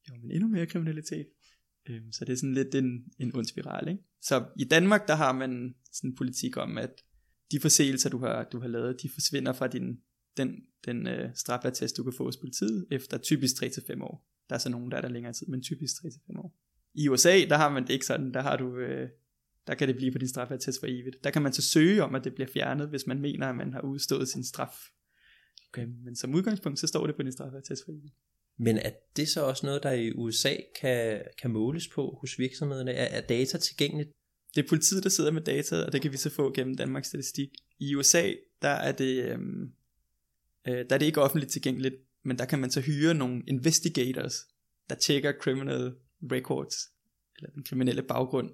[0.10, 1.28] jo, men endnu mere kriminalitet.
[1.90, 3.88] Øhm, så det er sådan lidt en, en ond spiral.
[3.88, 4.04] Ikke?
[4.22, 6.92] Så i Danmark, der har man sådan en politik om, at
[7.52, 10.00] de forseelser, du har, du har lavet, de forsvinder fra din,
[10.38, 10.56] den,
[10.86, 14.28] den øh, strafattest, du kan få hos politiet, efter typisk 3-5 år.
[14.50, 16.58] Der er så nogen, der er der længere tid, men typisk 3-5 år.
[16.94, 19.10] I USA, der har man det ikke sådan, der har du, øh,
[19.68, 21.24] der kan det blive på din straffertest for evigt.
[21.24, 23.74] Der kan man så søge om, at det bliver fjernet, hvis man mener, at man
[23.74, 24.76] har udstået sin straf.
[25.70, 28.16] Okay, men som udgangspunkt, så står det på din straffertest for evigt.
[28.60, 32.92] Men er det så også noget, der i USA kan, kan måles på hos virksomhederne?
[32.92, 34.10] Er, er data tilgængeligt?
[34.56, 37.08] Det er politiet, der sidder med data, og det kan vi så få gennem Danmarks
[37.08, 37.50] Statistik.
[37.80, 38.32] I USA,
[38.62, 39.72] der er det, øhm,
[40.68, 44.34] øh, der er det ikke offentligt tilgængeligt, men der kan man så hyre nogle investigators,
[44.90, 45.94] der tjekker criminal
[46.32, 46.76] records,
[47.38, 48.50] eller den kriminelle baggrund,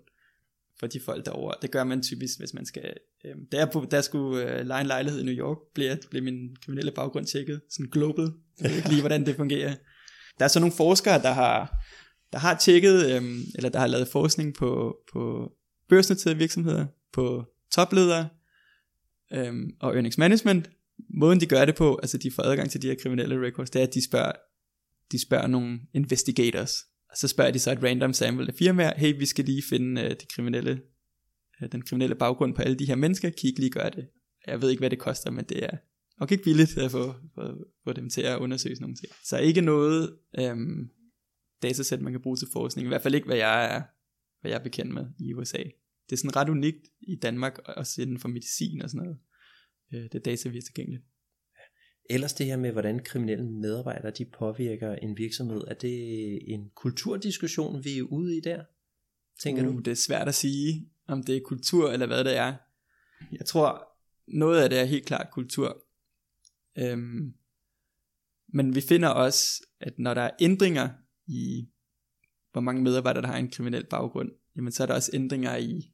[0.79, 1.55] for de folk derovre.
[1.61, 2.93] Det gør man typisk, hvis man skal...
[3.25, 5.97] Øh, da jeg, på, da jeg skulle øh, lege en lejlighed i New York, blev,
[6.09, 7.61] blev min kriminelle baggrund tjekket.
[7.69, 8.31] Sådan global.
[8.61, 9.75] Jeg ved ikke lige, hvordan det fungerer.
[10.39, 11.85] Der er så nogle forskere, der har,
[12.33, 15.51] der har tjekket, øhm, eller der har lavet forskning på, på
[15.89, 18.29] børsnoterede virksomheder, på topledere
[19.33, 20.69] øhm, og earnings management.
[21.09, 23.79] Måden de gør det på, altså de får adgang til de her kriminelle records, det
[23.79, 24.31] er, at de spørger,
[25.11, 26.73] de spørger nogle investigators,
[27.09, 30.01] og så spørger de så et random sample af firmaer, hey, vi skal lige finde
[30.01, 30.81] øh, det kriminelle,
[31.61, 34.07] øh, den kriminelle baggrund på alle de her mennesker, kan I ikke lige gøre det?
[34.47, 35.77] Jeg ved ikke, hvad det koster, men det er
[36.19, 39.13] nok ikke billigt at få, få, få dem til at undersøge sådan nogle ting.
[39.23, 40.17] Så ikke noget
[40.51, 40.89] um,
[41.61, 43.81] datasæt, man kan bruge til forskning, i hvert fald ikke, hvad jeg er,
[44.41, 45.63] hvad jeg er bekendt med i USA.
[46.09, 49.17] Det er sådan ret unikt i Danmark, også inden for medicin og sådan noget.
[49.93, 51.03] Uh, det data, vi er tilgængeligt.
[52.09, 57.83] Ellers det her med, hvordan kriminelle medarbejdere de påvirker en virksomhed, er det en kulturdiskussion,
[57.83, 58.63] vi er ude i der?
[59.43, 59.79] Tænker uh, du?
[59.79, 62.53] Det er svært at sige, om det er kultur eller hvad det er.
[63.31, 63.87] Jeg tror,
[64.27, 65.84] noget af det er helt klart kultur.
[66.77, 67.33] Øhm,
[68.47, 70.89] men vi finder også, at når der er ændringer
[71.27, 71.69] i,
[72.51, 75.93] hvor mange medarbejdere, der har en kriminel baggrund, jamen så er der også ændringer i,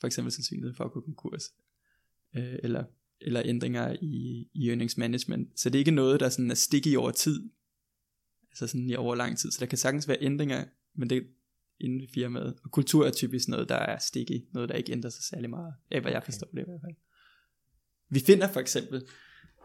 [0.00, 1.42] for eksempel sandsynlighed for at gå konkurs.
[2.36, 2.84] Øh, eller
[3.24, 5.60] eller ændringer i, i earnings management.
[5.60, 7.50] Så det er ikke noget, der sådan er stik i over tid.
[8.50, 9.50] Altså sådan i over lang tid.
[9.50, 10.64] Så der kan sagtens være ændringer,
[10.94, 11.26] men det
[11.80, 12.58] inden i firmaet.
[12.64, 14.48] Og kultur er typisk noget, der er stik i.
[14.52, 15.74] Noget, der ikke ændrer sig særlig meget.
[15.90, 16.96] Af hvad jeg forstår det i hvert fald.
[18.08, 19.06] Vi finder for eksempel,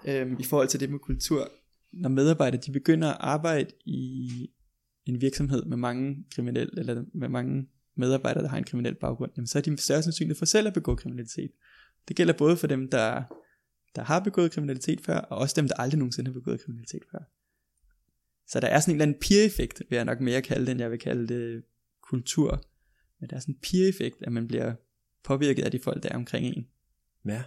[0.05, 1.51] øhm, i forhold til det med kultur,
[1.93, 4.29] når medarbejdere de begynder at arbejde i
[5.05, 9.47] en virksomhed med mange kriminelle, eller med mange medarbejdere, der har en kriminel baggrund, jamen
[9.47, 11.51] så er de større sandsynlighed for selv at begå kriminalitet.
[12.07, 13.23] Det gælder både for dem, der
[13.95, 17.19] der har begået kriminalitet før, og også dem, der aldrig nogensinde har begået kriminalitet før.
[18.47, 20.81] Så der er sådan en eller anden peer-effekt, vil jeg nok mere kalde det, end
[20.81, 21.63] jeg vil kalde det
[22.01, 22.63] kultur.
[23.19, 24.73] Men der er sådan en peer-effekt, at man bliver
[25.23, 26.67] påvirket af de folk, der er omkring en.
[27.25, 27.43] Ja.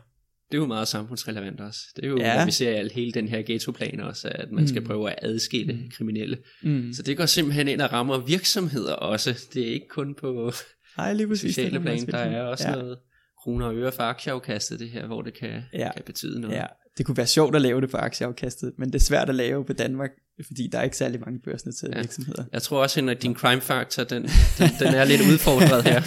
[0.51, 1.81] Det er jo meget samfundsrelevant også.
[1.97, 2.45] Det er jo, ja.
[2.45, 4.69] vi ser al hele den her ghetto-plan også, at man mm.
[4.69, 5.91] skal prøve at adskille mm.
[5.97, 6.39] kriminelle.
[6.63, 6.93] Mm.
[6.93, 9.47] Så det går simpelthen ind og rammer virksomheder også.
[9.55, 10.53] Det er ikke kun på
[10.97, 12.75] Nej, lige præcis, sociale plan, der er også ja.
[12.75, 12.99] noget
[13.45, 15.93] kroner og øre for aktieafkastet, det her, hvor det kan, Ja.
[15.93, 16.57] kan betyde noget.
[16.57, 16.67] Ja,
[16.99, 19.65] det kunne være sjovt at lave det på aktieafkastet, men det er svært at lave
[19.65, 20.11] på Danmark,
[20.47, 22.01] fordi der er ikke særlig mange børsnoterede Ja.
[22.01, 22.45] virksomheder.
[22.53, 24.23] Jeg tror også, at din crime factor, den,
[24.59, 26.01] den, den er lidt udfordret her.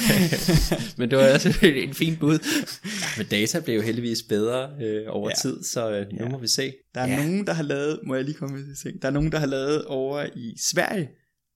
[0.98, 2.40] Men det var også en fin bud.
[3.18, 5.36] Men data blev jo heldigvis bedre øh, over Ja.
[5.50, 6.30] tid, så øh, nu Ja.
[6.30, 6.74] må vi se.
[6.96, 7.16] Der er ja.
[7.26, 9.40] nogen, der har lavet, må jeg lige komme med til ting, der er nogen, der
[9.40, 11.10] har lavet over i Sverige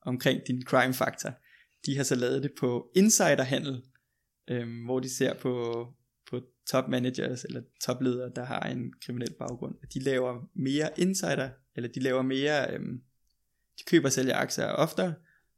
[0.05, 1.30] omkring din crime factor.
[1.86, 3.82] De har så lavet det på insiderhandel,
[4.48, 5.86] øhm, hvor de ser på,
[6.30, 9.76] på top managers eller topledere, der har en kriminel baggrund.
[9.93, 13.02] De laver mere insider, eller de laver mere, øhm,
[13.80, 15.14] de køber og sælger aktier oftere,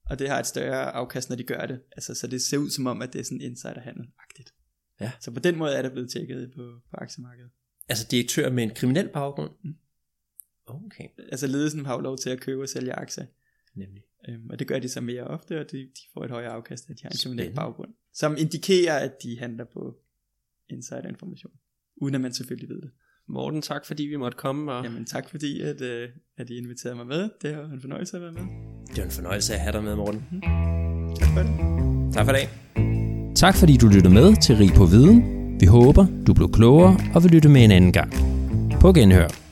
[0.06, 1.82] og det har et større afkast, når de gør det.
[1.92, 4.54] Altså, så det ser ud som om, at det er sådan insiderhandel-agtigt.
[5.02, 5.12] Ja.
[5.20, 7.52] Så på den måde er det blevet tjekket på, på aktiemarkedet.
[7.90, 9.52] Altså direktør med en kriminel baggrund?
[9.64, 9.76] Mm.
[10.66, 13.26] Okay, Altså ledelsen har jo lov til at købe og sælge aktier.
[13.76, 14.04] nemlig.
[14.30, 16.90] Øhm, og det gør de så mere ofte, og de, de får et højere afkast,
[16.90, 17.90] at de har en kriminel baggrund.
[18.14, 19.96] Som indikerer, at de handler på
[20.70, 21.52] insider-information.
[22.02, 22.92] Uden at man selvfølgelig ved det.
[23.28, 24.72] Morten, tak fordi vi måtte komme.
[24.72, 27.30] Og Jamen tak fordi, at, øh, at I inviterede mig med.
[27.42, 28.42] Det været en fornøjelse at være med.
[28.88, 30.42] Det var en fornøjelse at have dig med, Morten.
[31.20, 32.14] Tak for det.
[32.14, 32.50] Tak for dag.
[33.36, 35.20] Tak fordi du lyttede med til Rig på Viden.
[35.60, 38.14] Vi håber, du blev klogere og vil lytte med en anden gang.
[38.82, 39.49] På genhør.